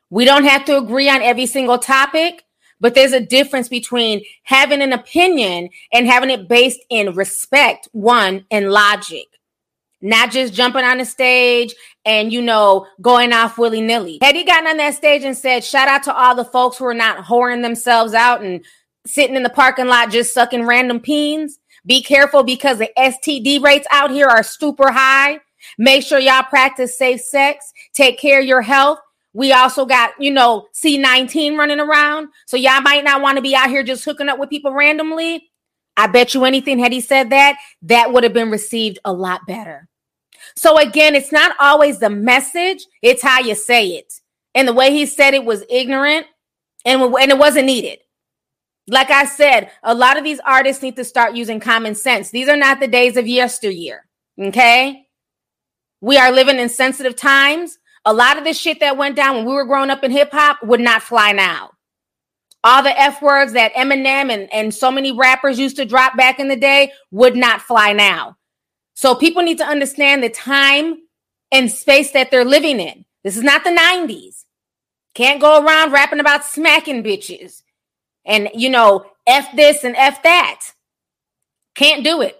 We 0.09 0.25
don't 0.25 0.45
have 0.45 0.65
to 0.65 0.77
agree 0.77 1.09
on 1.09 1.21
every 1.21 1.45
single 1.45 1.77
topic, 1.77 2.43
but 2.79 2.95
there's 2.95 3.13
a 3.13 3.19
difference 3.19 3.69
between 3.69 4.23
having 4.43 4.81
an 4.81 4.93
opinion 4.93 5.69
and 5.91 6.07
having 6.07 6.29
it 6.29 6.47
based 6.47 6.81
in 6.89 7.15
respect, 7.15 7.87
one, 7.93 8.45
and 8.51 8.69
logic. 8.71 9.25
Not 10.01 10.31
just 10.31 10.53
jumping 10.53 10.83
on 10.83 10.97
the 10.97 11.05
stage 11.05 11.73
and, 12.03 12.33
you 12.33 12.41
know, 12.41 12.85
going 13.01 13.31
off 13.31 13.57
willy 13.57 13.79
nilly. 13.79 14.19
Had 14.21 14.35
he 14.35 14.43
gotten 14.43 14.67
on 14.67 14.77
that 14.77 14.95
stage 14.95 15.23
and 15.23 15.37
said, 15.37 15.63
shout 15.63 15.87
out 15.87 16.03
to 16.03 16.13
all 16.13 16.35
the 16.35 16.43
folks 16.43 16.77
who 16.77 16.85
are 16.85 16.93
not 16.93 17.23
whoring 17.25 17.61
themselves 17.61 18.13
out 18.13 18.43
and 18.43 18.65
sitting 19.05 19.35
in 19.35 19.43
the 19.43 19.49
parking 19.49 19.87
lot 19.87 20.11
just 20.11 20.33
sucking 20.33 20.65
random 20.65 20.99
peens. 20.99 21.59
Be 21.85 22.01
careful 22.01 22.43
because 22.43 22.77
the 22.77 22.89
STD 22.97 23.61
rates 23.61 23.87
out 23.91 24.11
here 24.11 24.27
are 24.27 24.43
super 24.43 24.91
high. 24.91 25.39
Make 25.77 26.03
sure 26.03 26.19
y'all 26.19 26.43
practice 26.43 26.97
safe 26.97 27.21
sex. 27.21 27.71
Take 27.93 28.19
care 28.19 28.39
of 28.39 28.45
your 28.45 28.61
health. 28.61 28.99
We 29.33 29.51
also 29.51 29.85
got, 29.85 30.11
you 30.19 30.31
know, 30.31 30.67
C19 30.73 31.57
running 31.57 31.79
around. 31.79 32.27
So 32.45 32.55
y'all 32.55 32.81
might 32.81 33.03
not 33.03 33.21
want 33.21 33.37
to 33.37 33.41
be 33.41 33.55
out 33.55 33.69
here 33.69 33.83
just 33.83 34.05
hooking 34.05 34.29
up 34.29 34.39
with 34.39 34.49
people 34.49 34.71
randomly. 34.71 35.49
I 35.97 36.07
bet 36.07 36.33
you 36.33 36.45
anything, 36.45 36.79
had 36.79 36.91
he 36.91 37.01
said 37.01 37.29
that, 37.31 37.57
that 37.83 38.11
would 38.11 38.23
have 38.23 38.33
been 38.33 38.51
received 38.51 38.99
a 39.05 39.13
lot 39.13 39.41
better. 39.47 39.87
So 40.55 40.77
again, 40.77 41.15
it's 41.15 41.31
not 41.31 41.55
always 41.59 41.99
the 41.99 42.09
message, 42.09 42.85
it's 43.01 43.21
how 43.21 43.39
you 43.39 43.55
say 43.55 43.89
it. 43.89 44.13
And 44.55 44.67
the 44.67 44.73
way 44.73 44.91
he 44.91 45.05
said 45.05 45.33
it 45.33 45.45
was 45.45 45.63
ignorant 45.69 46.27
and, 46.85 47.01
and 47.01 47.31
it 47.31 47.37
wasn't 47.37 47.65
needed. 47.65 47.99
Like 48.87 49.11
I 49.11 49.25
said, 49.25 49.71
a 49.81 49.95
lot 49.95 50.17
of 50.17 50.23
these 50.23 50.39
artists 50.41 50.83
need 50.83 50.97
to 50.97 51.05
start 51.05 51.35
using 51.35 51.59
common 51.59 51.95
sense. 51.95 52.31
These 52.31 52.49
are 52.49 52.57
not 52.57 52.79
the 52.79 52.87
days 52.87 53.15
of 53.15 53.27
yesteryear. 53.27 54.05
Okay. 54.39 55.07
We 56.01 56.17
are 56.17 56.31
living 56.31 56.59
in 56.59 56.67
sensitive 56.67 57.15
times. 57.15 57.79
A 58.05 58.13
lot 58.13 58.37
of 58.37 58.43
the 58.43 58.53
shit 58.53 58.81
that 58.81 58.97
went 58.97 59.15
down 59.15 59.37
when 59.37 59.45
we 59.45 59.53
were 59.53 59.65
growing 59.65 59.89
up 59.89 60.03
in 60.03 60.11
hip 60.11 60.31
hop 60.33 60.61
would 60.63 60.81
not 60.81 61.01
fly 61.01 61.31
now. 61.31 61.71
All 62.65 62.83
the 62.83 62.97
F 62.99 63.21
words 63.21 63.53
that 63.53 63.73
Eminem 63.73 64.31
and, 64.31 64.53
and 64.53 64.73
so 64.73 64.91
many 64.91 65.11
rappers 65.11 65.59
used 65.59 65.77
to 65.77 65.85
drop 65.85 66.17
back 66.17 66.39
in 66.39 66.49
the 66.49 66.55
day 66.55 66.91
would 67.11 67.35
not 67.35 67.61
fly 67.61 67.93
now. 67.93 68.37
So 68.95 69.15
people 69.15 69.43
need 69.43 69.57
to 69.59 69.65
understand 69.65 70.21
the 70.23 70.29
time 70.29 70.97
and 71.51 71.71
space 71.71 72.11
that 72.11 72.31
they're 72.31 72.45
living 72.45 72.79
in. 72.79 73.05
This 73.23 73.37
is 73.37 73.43
not 73.43 73.63
the 73.63 73.69
90s. 73.69 74.43
Can't 75.13 75.41
go 75.41 75.63
around 75.63 75.91
rapping 75.91 76.19
about 76.19 76.45
smacking 76.45 77.03
bitches 77.03 77.62
and 78.25 78.49
you 78.53 78.69
know 78.69 79.05
f 79.27 79.55
this 79.55 79.83
and 79.83 79.95
f 79.95 80.23
that. 80.23 80.61
Can't 81.75 82.03
do 82.03 82.21
it. 82.21 82.37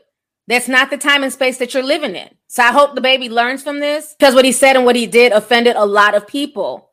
That's 0.48 0.68
not 0.68 0.90
the 0.90 0.98
time 0.98 1.24
and 1.24 1.32
space 1.32 1.58
that 1.58 1.74
you're 1.74 1.84
living 1.84 2.16
in. 2.16 2.30
So 2.48 2.64
i 2.64 2.72
hope 2.72 2.96
the 2.96 3.02
baby 3.02 3.30
learns 3.30 3.64
from 3.64 3.80
this 3.80 4.16
because 4.18 4.36
what 4.36 4.46
he 4.46 4.52
said 4.52 4.76
and 4.76 4.86
what 4.86 4.96
he 4.96 5.08
did 5.08 5.32
offended 5.32 5.76
a 5.76 5.86
lot 5.86 6.16
of 6.16 6.28
people. 6.28 6.90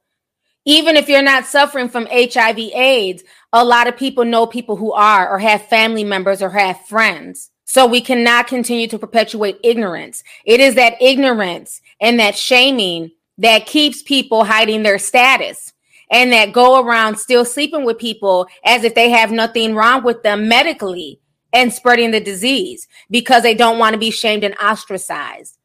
Even 0.67 0.97
if 0.97 1.09
you're 1.09 1.23
not 1.23 1.47
suffering 1.47 1.89
from 1.89 2.07
hiv 2.07 2.59
aids 2.59 3.25
a 3.53 3.65
lot 3.65 3.89
of 3.89 3.97
people 3.97 4.25
know 4.25 4.47
people 4.47 4.77
who 4.77 4.93
are 4.93 5.29
or 5.29 5.39
have 5.39 5.67
family 5.67 6.05
members 6.05 6.43
or 6.43 6.51
have 6.51 6.81
friends. 6.87 7.51
So 7.65 7.87
we 7.87 8.01
cannot 8.01 8.47
continue 8.47 8.89
to 8.89 8.99
perpetuate 8.99 9.61
ignorance. 9.63 10.23
It 10.45 10.61
is 10.61 10.75
that 10.75 11.01
ignorance 11.01 11.81
and 12.01 12.19
that 12.19 12.37
shaming 12.37 13.13
that 13.39 13.67
keeps 13.67 14.03
people 14.03 14.45
hiding 14.45 14.83
their 14.83 14.99
status 14.99 15.73
and 16.11 16.33
that 16.33 16.53
go 16.53 16.85
around 16.85 17.17
still 17.17 17.45
sleeping 17.45 17.85
with 17.85 17.99
people 17.99 18.47
as 18.65 18.85
if 18.85 18.95
they 18.95 19.11
have 19.11 19.31
nothing 19.31 19.75
wrong 19.75 20.03
with 20.03 20.23
them 20.23 20.49
medically 20.49 21.21
and 21.53 21.73
spreading 21.73 22.11
the 22.11 22.21
disease 22.21 22.87
because 23.11 23.43
they 23.43 23.55
don't 23.55 23.79
want 23.79 23.95
to 23.95 23.99
be 23.99 24.11
shamed 24.11 24.45
and 24.45 24.57
ostracized. 24.59 25.57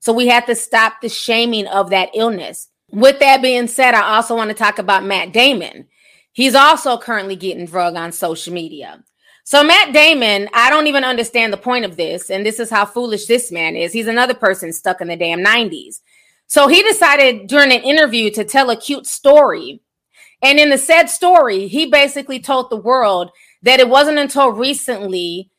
So 0.00 0.12
we 0.12 0.28
have 0.28 0.46
to 0.46 0.54
stop 0.54 1.00
the 1.00 1.08
shaming 1.08 1.66
of 1.66 1.90
that 1.90 2.10
illness. 2.14 2.68
With 2.90 3.20
that 3.20 3.42
being 3.42 3.68
said, 3.68 3.94
I 3.94 4.16
also 4.16 4.34
want 4.34 4.48
to 4.48 4.54
talk 4.54 4.78
about 4.78 5.04
Matt 5.04 5.32
Damon. 5.32 5.86
He's 6.32 6.54
also 6.54 6.96
currently 6.96 7.36
getting 7.36 7.66
drug 7.66 7.96
on 7.96 8.12
social 8.12 8.52
media. 8.52 9.04
So 9.44 9.62
Matt 9.62 9.92
Damon, 9.92 10.48
I 10.54 10.70
don't 10.70 10.86
even 10.86 11.04
understand 11.04 11.52
the 11.52 11.58
point 11.58 11.84
of 11.84 11.96
this, 11.96 12.30
and 12.30 12.44
this 12.44 12.60
is 12.60 12.70
how 12.70 12.86
foolish 12.86 13.26
this 13.26 13.50
man 13.50 13.76
is. 13.76 13.92
He's 13.92 14.06
another 14.06 14.34
person 14.34 14.72
stuck 14.72 15.00
in 15.00 15.08
the 15.08 15.16
damn 15.16 15.44
90s. 15.44 16.00
So 16.46 16.68
he 16.68 16.82
decided 16.82 17.46
during 17.46 17.72
an 17.72 17.82
interview 17.82 18.30
to 18.30 18.44
tell 18.44 18.70
a 18.70 18.76
cute 18.76 19.06
story 19.06 19.80
and 20.42 20.58
in 20.58 20.70
the 20.70 20.78
said 20.78 21.06
story, 21.06 21.66
he 21.68 21.86
basically 21.86 22.40
told 22.40 22.70
the 22.70 22.76
world 22.76 23.30
that 23.62 23.80
it 23.80 23.88
wasn't 23.88 24.18
until 24.18 24.50
recently 24.50 25.50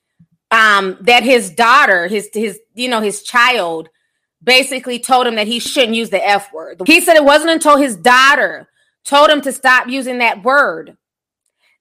um, 0.49 0.97
that 1.01 1.23
his 1.23 1.49
daughter, 1.51 2.07
his 2.07 2.29
his 2.33 2.59
you 2.73 2.89
know 2.89 3.01
his 3.01 3.21
child, 3.23 3.89
basically 4.43 4.99
told 4.99 5.27
him 5.27 5.35
that 5.35 5.47
he 5.47 5.59
shouldn't 5.59 5.95
use 5.95 6.09
the 6.09 6.25
F 6.25 6.51
word. 6.53 6.81
He 6.85 6.99
said 7.01 7.15
it 7.15 7.23
wasn't 7.23 7.51
until 7.51 7.77
his 7.77 7.95
daughter 7.95 8.69
told 9.05 9.29
him 9.29 9.41
to 9.41 9.51
stop 9.51 9.87
using 9.87 10.19
that 10.19 10.43
word 10.43 10.97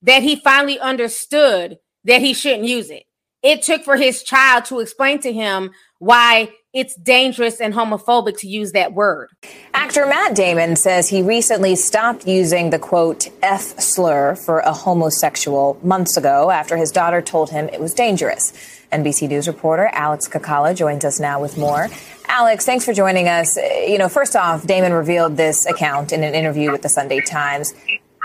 that 0.02 0.22
he 0.22 0.36
finally 0.36 0.78
understood 0.78 1.78
that 2.04 2.22
he 2.22 2.32
shouldn't 2.32 2.64
use 2.64 2.90
it. 2.90 3.04
it 3.42 3.62
took 3.62 3.82
for 3.84 3.96
his 3.96 4.22
child 4.22 4.64
to 4.66 4.80
explain 4.80 5.18
to 5.20 5.32
him 5.32 5.70
why 5.98 6.50
it's 6.72 6.94
dangerous 6.94 7.60
and 7.60 7.74
homophobic 7.74 8.38
to 8.38 8.48
use 8.48 8.72
that 8.72 8.92
word. 8.92 9.30
Actor 9.74 10.06
Matt 10.06 10.36
Damon 10.36 10.76
says 10.76 11.08
he 11.08 11.20
recently 11.20 11.74
stopped 11.74 12.26
using 12.28 12.70
the 12.70 12.78
quote 12.78 13.28
F 13.42 13.60
slur 13.80 14.36
for 14.36 14.60
a 14.60 14.72
homosexual 14.72 15.78
months 15.82 16.16
ago 16.16 16.50
after 16.50 16.76
his 16.76 16.92
daughter 16.92 17.20
told 17.20 17.50
him 17.50 17.68
it 17.68 17.80
was 17.80 17.92
dangerous. 17.92 18.52
NBC 18.92 19.28
News 19.28 19.48
reporter 19.48 19.88
Alex 19.92 20.28
Kakala 20.28 20.74
joins 20.76 21.04
us 21.04 21.18
now 21.18 21.40
with 21.40 21.56
more. 21.56 21.88
Alex, 22.28 22.64
thanks 22.64 22.84
for 22.84 22.92
joining 22.92 23.28
us. 23.28 23.56
You 23.56 23.98
know, 23.98 24.08
first 24.08 24.36
off, 24.36 24.66
Damon 24.66 24.92
revealed 24.92 25.36
this 25.36 25.66
account 25.66 26.12
in 26.12 26.22
an 26.22 26.34
interview 26.34 26.70
with 26.70 26.82
the 26.82 26.88
Sunday 26.88 27.20
Times. 27.20 27.74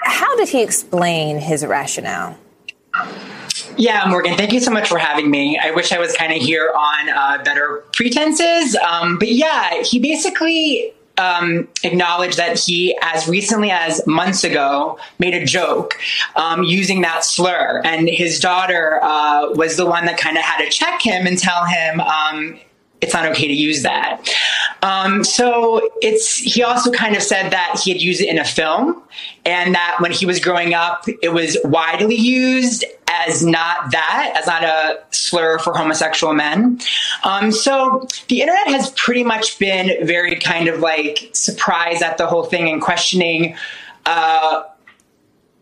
How 0.03 0.35
did 0.37 0.49
he 0.49 0.61
explain 0.61 1.39
his 1.39 1.65
rationale? 1.65 2.37
Yeah, 3.77 4.05
Morgan, 4.07 4.37
thank 4.37 4.53
you 4.53 4.59
so 4.59 4.71
much 4.71 4.87
for 4.87 4.97
having 4.97 5.29
me. 5.29 5.59
I 5.61 5.71
wish 5.71 5.91
I 5.91 5.99
was 5.99 6.15
kind 6.15 6.31
of 6.31 6.41
here 6.41 6.71
on 6.73 7.09
uh, 7.09 7.43
better 7.43 7.83
pretenses. 7.91 8.75
Um, 8.75 9.19
but 9.19 9.31
yeah, 9.31 9.81
he 9.81 9.99
basically 9.99 10.93
um, 11.17 11.67
acknowledged 11.83 12.37
that 12.37 12.57
he, 12.59 12.97
as 13.01 13.27
recently 13.27 13.71
as 13.71 14.05
months 14.07 14.43
ago, 14.43 14.97
made 15.19 15.33
a 15.33 15.45
joke 15.45 15.97
um, 16.35 16.63
using 16.63 17.01
that 17.01 17.23
slur. 17.23 17.81
And 17.83 18.07
his 18.07 18.39
daughter 18.39 18.99
uh, 19.03 19.49
was 19.51 19.77
the 19.77 19.85
one 19.85 20.05
that 20.05 20.17
kind 20.17 20.37
of 20.37 20.43
had 20.43 20.63
to 20.63 20.69
check 20.69 21.01
him 21.01 21.27
and 21.27 21.37
tell 21.37 21.65
him 21.65 21.99
um, 21.99 22.59
it's 23.05 23.13
not 23.13 23.25
okay 23.27 23.47
to 23.47 23.53
use 23.53 23.83
that. 23.83 24.27
Um, 24.81 25.23
so 25.23 25.89
it's 26.01 26.37
he 26.37 26.63
also 26.63 26.91
kind 26.91 27.15
of 27.15 27.23
said 27.23 27.49
that 27.51 27.79
he 27.83 27.91
had 27.91 28.01
used 28.01 28.21
it 28.21 28.29
in 28.29 28.37
a 28.37 28.45
film, 28.45 29.01
and 29.45 29.73
that 29.73 29.97
when 29.99 30.11
he 30.11 30.25
was 30.25 30.39
growing 30.39 30.73
up, 30.73 31.05
it 31.21 31.31
was 31.33 31.57
widely 31.63 32.15
used 32.15 32.83
as 33.07 33.45
not 33.45 33.91
that, 33.91 34.33
as 34.35 34.45
not 34.47 34.63
a 34.63 34.99
slur 35.11 35.57
for 35.59 35.73
homosexual 35.73 36.33
men. 36.33 36.79
Um, 37.23 37.51
so 37.51 38.05
the 38.27 38.41
internet 38.41 38.67
has 38.67 38.91
pretty 38.91 39.23
much 39.23 39.57
been 39.57 40.05
very 40.05 40.35
kind 40.35 40.67
of 40.67 40.79
like 40.79 41.29
surprised 41.33 42.03
at 42.03 42.17
the 42.17 42.27
whole 42.27 42.43
thing 42.43 42.69
and 42.69 42.81
questioning 42.81 43.55
uh, 44.05 44.63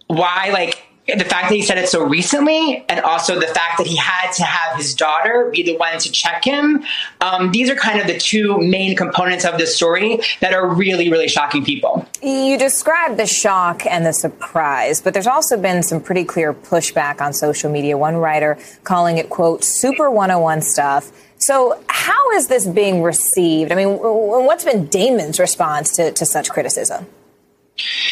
why, 0.08 0.50
like 0.52 0.84
the 1.08 1.26
fact 1.26 1.50
that 1.50 1.56
he 1.56 1.62
said 1.62 1.78
it 1.78 1.90
so 1.90 2.06
recently 2.06 2.86
and 2.88 3.02
also 3.02 3.38
the 3.38 3.48
fact 3.48 3.78
that 3.78 3.88
he 3.88 3.96
had 3.98 4.32
to 4.32 4.44
have 4.44 4.78
his 4.78 4.96
daughter 4.96 5.50
be 5.52 5.62
the 5.62 5.76
one 5.76 6.00
to 6.00 6.10
check 6.12 6.46
him 6.46 6.84
um, 7.20 7.52
these 7.52 7.70
are 7.70 7.76
kind 7.76 8.00
of 8.00 8.08
the 8.08 8.18
two 8.18 8.58
main 8.60 8.96
components 8.96 9.44
of 9.44 9.58
this 9.58 9.76
story 9.76 10.20
that 10.40 10.54
are 10.54 10.68
really 10.68 11.10
really 11.10 11.28
shocking 11.28 11.64
people. 11.64 12.08
You 12.22 12.58
described 12.58 13.18
the 13.18 13.26
shock 13.26 13.86
and 13.86 14.06
the 14.06 14.14
surprise 14.14 15.02
but 15.02 15.14
there's 15.14 15.28
also 15.28 15.58
been 15.58 15.84
some 15.84 16.00
pretty 16.00 16.24
clear 16.24 16.54
pushback 16.54 17.20
on 17.20 17.34
social 17.34 17.70
media. 17.70 17.98
One 17.98 18.16
writer 18.16 18.58
calling 18.84 19.18
it 19.18 19.30
quote 19.30 19.64
super 19.64 20.10
101 20.10 20.62
stuff. 20.62 21.12
So 21.38 21.84
how 21.88 22.32
is 22.32 22.48
this 22.48 22.66
being 22.66 23.02
received? 23.02 23.74
I 23.74 23.76
mean 23.76 23.90
what's 23.90 24.64
been 24.64 24.88
damon's 24.88 25.38
response 25.38 25.98
to, 25.98 26.14
to 26.14 26.26
such 26.26 26.50
criticism 26.50 27.08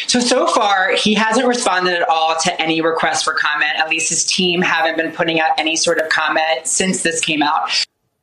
so, 0.06 0.20
so 0.20 0.46
far, 0.48 0.94
he 0.96 1.14
hasn't 1.14 1.46
responded 1.46 1.94
at 1.94 2.08
all 2.08 2.36
to 2.42 2.60
any 2.60 2.80
requests 2.80 3.22
for 3.22 3.34
comment. 3.34 3.72
At 3.76 3.88
least 3.88 4.08
his 4.08 4.24
team 4.24 4.60
haven't 4.60 4.96
been 4.96 5.12
putting 5.12 5.40
out 5.40 5.50
any 5.58 5.76
sort 5.76 5.98
of 5.98 6.08
comment 6.08 6.66
since 6.66 7.02
this 7.02 7.20
came 7.20 7.42
out. 7.42 7.70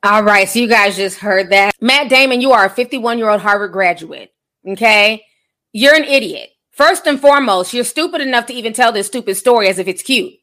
All 0.04 0.24
right. 0.24 0.48
So, 0.48 0.60
you 0.60 0.68
guys 0.68 0.96
just 0.96 1.18
heard 1.18 1.50
that. 1.50 1.74
Matt 1.82 2.10
Damon, 2.10 2.42
you 2.42 2.52
are 2.52 2.66
a 2.66 2.70
51 2.70 3.18
year 3.18 3.30
old 3.30 3.42
Harvard 3.42 3.72
graduate. 3.72 4.34
Okay. 4.68 5.24
You're 5.72 5.96
an 5.96 6.04
idiot. 6.04 6.50
First 6.72 7.08
and 7.08 7.20
foremost, 7.20 7.74
you're 7.74 7.84
stupid 7.84 8.22
enough 8.22 8.46
to 8.48 8.54
even 8.54 8.74
tell 8.74 8.92
this 8.92 9.08
stupid 9.08 9.36
story 9.36 9.68
as 9.68 9.80
if 9.80 9.88
it's 9.88 10.02
cute. 10.02 10.34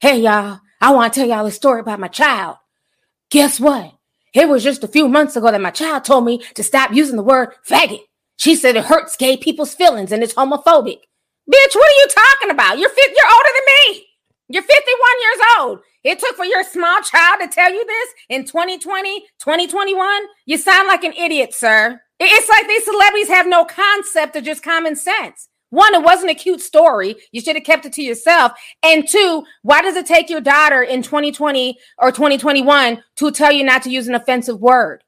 Hey, 0.00 0.20
y'all, 0.20 0.60
I 0.80 0.92
want 0.92 1.12
to 1.12 1.20
tell 1.20 1.28
y'all 1.28 1.46
a 1.46 1.50
story 1.50 1.80
about 1.80 2.00
my 2.00 2.08
child. 2.08 2.56
Guess 3.30 3.60
what? 3.60 3.92
It 4.32 4.48
was 4.48 4.62
just 4.62 4.84
a 4.84 4.88
few 4.88 5.08
months 5.08 5.36
ago 5.36 5.50
that 5.50 5.60
my 5.60 5.70
child 5.70 6.04
told 6.04 6.24
me 6.24 6.42
to 6.54 6.62
stop 6.62 6.92
using 6.92 7.16
the 7.16 7.22
word 7.22 7.50
faggot. 7.68 8.00
She 8.40 8.56
said 8.56 8.74
it 8.74 8.86
hurts 8.86 9.18
gay 9.18 9.36
people's 9.36 9.74
feelings 9.74 10.12
and 10.12 10.22
it's 10.22 10.32
homophobic. 10.32 11.00
Bitch, 11.46 11.74
what 11.74 11.90
are 11.90 11.98
you 11.98 12.06
talking 12.08 12.50
about? 12.50 12.78
You're 12.78 12.88
you're 12.88 13.32
older 13.32 13.50
than 13.54 13.74
me. 13.92 14.06
You're 14.48 14.62
51 14.62 14.76
years 15.20 15.46
old. 15.58 15.80
It 16.04 16.18
took 16.18 16.36
for 16.36 16.46
your 16.46 16.64
small 16.64 17.02
child 17.02 17.42
to 17.42 17.48
tell 17.48 17.70
you 17.70 17.84
this 17.84 18.08
in 18.30 18.46
2020, 18.46 19.20
2021. 19.40 20.22
You 20.46 20.56
sound 20.56 20.88
like 20.88 21.04
an 21.04 21.12
idiot, 21.12 21.52
sir. 21.52 22.00
It's 22.18 22.48
like 22.48 22.66
these 22.66 22.84
celebrities 22.86 23.28
have 23.28 23.46
no 23.46 23.66
concept 23.66 24.36
of 24.36 24.44
just 24.44 24.62
common 24.62 24.96
sense. 24.96 25.50
One, 25.68 25.94
it 25.94 26.02
wasn't 26.02 26.30
a 26.30 26.34
cute 26.34 26.62
story. 26.62 27.16
You 27.32 27.42
should 27.42 27.56
have 27.56 27.64
kept 27.66 27.84
it 27.84 27.92
to 27.92 28.02
yourself. 28.02 28.52
And 28.82 29.06
two, 29.06 29.44
why 29.60 29.82
does 29.82 29.96
it 29.96 30.06
take 30.06 30.30
your 30.30 30.40
daughter 30.40 30.82
in 30.82 31.02
2020 31.02 31.78
or 31.98 32.10
2021 32.10 33.02
to 33.16 33.30
tell 33.32 33.52
you 33.52 33.64
not 33.64 33.82
to 33.82 33.90
use 33.90 34.08
an 34.08 34.14
offensive 34.14 34.58
word? 34.60 35.04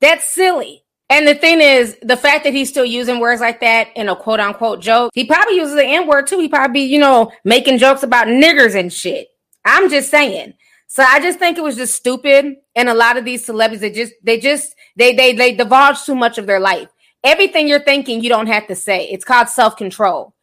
That's 0.00 0.34
silly. 0.34 0.82
And 1.10 1.26
the 1.26 1.34
thing 1.34 1.60
is, 1.60 1.96
the 2.02 2.16
fact 2.16 2.44
that 2.44 2.52
he's 2.52 2.68
still 2.68 2.84
using 2.84 3.18
words 3.18 3.40
like 3.40 3.60
that 3.60 3.88
in 3.96 4.08
a 4.08 4.16
quote 4.16 4.40
unquote 4.40 4.80
joke, 4.80 5.10
he 5.14 5.24
probably 5.24 5.56
uses 5.56 5.74
the 5.74 5.84
N 5.84 6.06
word 6.06 6.26
too. 6.26 6.38
He 6.38 6.48
probably, 6.48 6.80
be, 6.80 6.86
you 6.86 6.98
know, 6.98 7.32
making 7.44 7.78
jokes 7.78 8.02
about 8.02 8.26
niggers 8.26 8.78
and 8.78 8.92
shit. 8.92 9.28
I'm 9.64 9.88
just 9.88 10.10
saying. 10.10 10.54
So 10.86 11.02
I 11.02 11.20
just 11.20 11.38
think 11.38 11.56
it 11.56 11.64
was 11.64 11.76
just 11.76 11.94
stupid. 11.94 12.56
And 12.74 12.88
a 12.88 12.94
lot 12.94 13.16
of 13.16 13.24
these 13.24 13.44
celebrities, 13.44 13.80
they 13.80 13.90
just, 13.90 14.12
they 14.22 14.38
just, 14.38 14.74
they, 14.96 15.14
they, 15.14 15.32
they 15.32 15.54
divulge 15.54 16.02
too 16.04 16.14
much 16.14 16.38
of 16.38 16.46
their 16.46 16.60
life. 16.60 16.88
Everything 17.24 17.68
you're 17.68 17.80
thinking, 17.80 18.22
you 18.22 18.28
don't 18.28 18.46
have 18.46 18.66
to 18.68 18.74
say. 18.74 19.08
It's 19.08 19.24
called 19.24 19.48
self 19.48 19.76
control. 19.76 20.34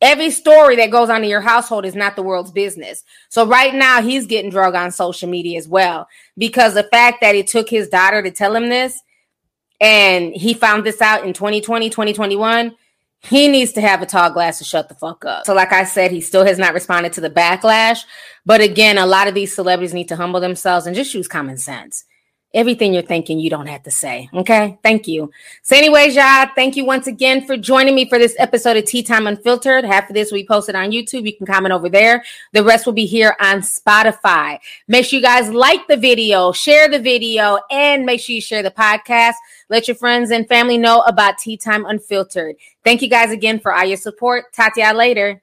Every 0.00 0.30
story 0.30 0.76
that 0.76 0.92
goes 0.92 1.10
on 1.10 1.24
in 1.24 1.30
your 1.30 1.40
household 1.40 1.84
is 1.84 1.96
not 1.96 2.14
the 2.14 2.22
world's 2.22 2.52
business. 2.52 3.02
So 3.30 3.44
right 3.44 3.74
now 3.74 4.00
he's 4.00 4.26
getting 4.26 4.50
drug 4.50 4.76
on 4.76 4.92
social 4.92 5.28
media 5.28 5.58
as 5.58 5.66
well 5.66 6.06
because 6.36 6.74
the 6.74 6.84
fact 6.84 7.20
that 7.20 7.34
it 7.34 7.48
took 7.48 7.68
his 7.68 7.88
daughter 7.88 8.22
to 8.22 8.30
tell 8.30 8.54
him 8.54 8.68
this 8.68 9.00
and 9.80 10.34
he 10.34 10.54
found 10.54 10.84
this 10.84 11.00
out 11.00 11.24
in 11.24 11.32
2020, 11.32 11.90
2021, 11.90 12.74
he 13.20 13.48
needs 13.48 13.72
to 13.72 13.80
have 13.80 14.00
a 14.00 14.06
tall 14.06 14.30
glass 14.30 14.58
to 14.58 14.64
shut 14.64 14.88
the 14.88 14.94
fuck 14.94 15.24
up. 15.24 15.44
So, 15.44 15.54
like 15.54 15.72
I 15.72 15.84
said, 15.84 16.10
he 16.10 16.20
still 16.20 16.44
has 16.44 16.58
not 16.58 16.74
responded 16.74 17.12
to 17.14 17.20
the 17.20 17.30
backlash. 17.30 18.04
But 18.46 18.60
again, 18.60 18.96
a 18.96 19.06
lot 19.06 19.28
of 19.28 19.34
these 19.34 19.54
celebrities 19.54 19.94
need 19.94 20.08
to 20.08 20.16
humble 20.16 20.40
themselves 20.40 20.86
and 20.86 20.94
just 20.94 21.14
use 21.14 21.26
common 21.26 21.58
sense. 21.58 22.04
Everything 22.54 22.94
you're 22.94 23.02
thinking, 23.02 23.38
you 23.38 23.50
don't 23.50 23.66
have 23.66 23.82
to 23.82 23.90
say. 23.90 24.30
Okay. 24.32 24.78
Thank 24.82 25.06
you. 25.06 25.30
So, 25.62 25.76
anyways, 25.76 26.16
y'all, 26.16 26.48
thank 26.54 26.76
you 26.76 26.84
once 26.86 27.06
again 27.06 27.46
for 27.46 27.58
joining 27.58 27.94
me 27.94 28.08
for 28.08 28.18
this 28.18 28.34
episode 28.38 28.78
of 28.78 28.86
Tea 28.86 29.02
Time 29.02 29.26
Unfiltered. 29.26 29.84
Half 29.84 30.08
of 30.08 30.14
this 30.14 30.32
we 30.32 30.46
posted 30.46 30.74
on 30.74 30.90
YouTube. 30.90 31.26
You 31.26 31.36
can 31.36 31.46
comment 31.46 31.74
over 31.74 31.90
there. 31.90 32.24
The 32.54 32.64
rest 32.64 32.86
will 32.86 32.94
be 32.94 33.04
here 33.04 33.36
on 33.38 33.58
Spotify. 33.58 34.58
Make 34.86 35.04
sure 35.04 35.18
you 35.18 35.22
guys 35.22 35.50
like 35.50 35.86
the 35.88 35.96
video, 35.98 36.50
share 36.52 36.88
the 36.88 36.98
video, 36.98 37.58
and 37.70 38.06
make 38.06 38.20
sure 38.20 38.34
you 38.34 38.40
share 38.40 38.62
the 38.62 38.70
podcast. 38.70 39.34
Let 39.68 39.86
your 39.86 39.96
friends 39.96 40.30
and 40.30 40.48
family 40.48 40.78
know 40.78 41.00
about 41.02 41.36
Tea 41.36 41.58
Time 41.58 41.84
Unfiltered. 41.84 42.56
Thank 42.82 43.02
you 43.02 43.10
guys 43.10 43.30
again 43.30 43.60
for 43.60 43.74
all 43.74 43.84
your 43.84 43.98
support. 43.98 44.54
Talk 44.54 44.76
later. 44.78 45.42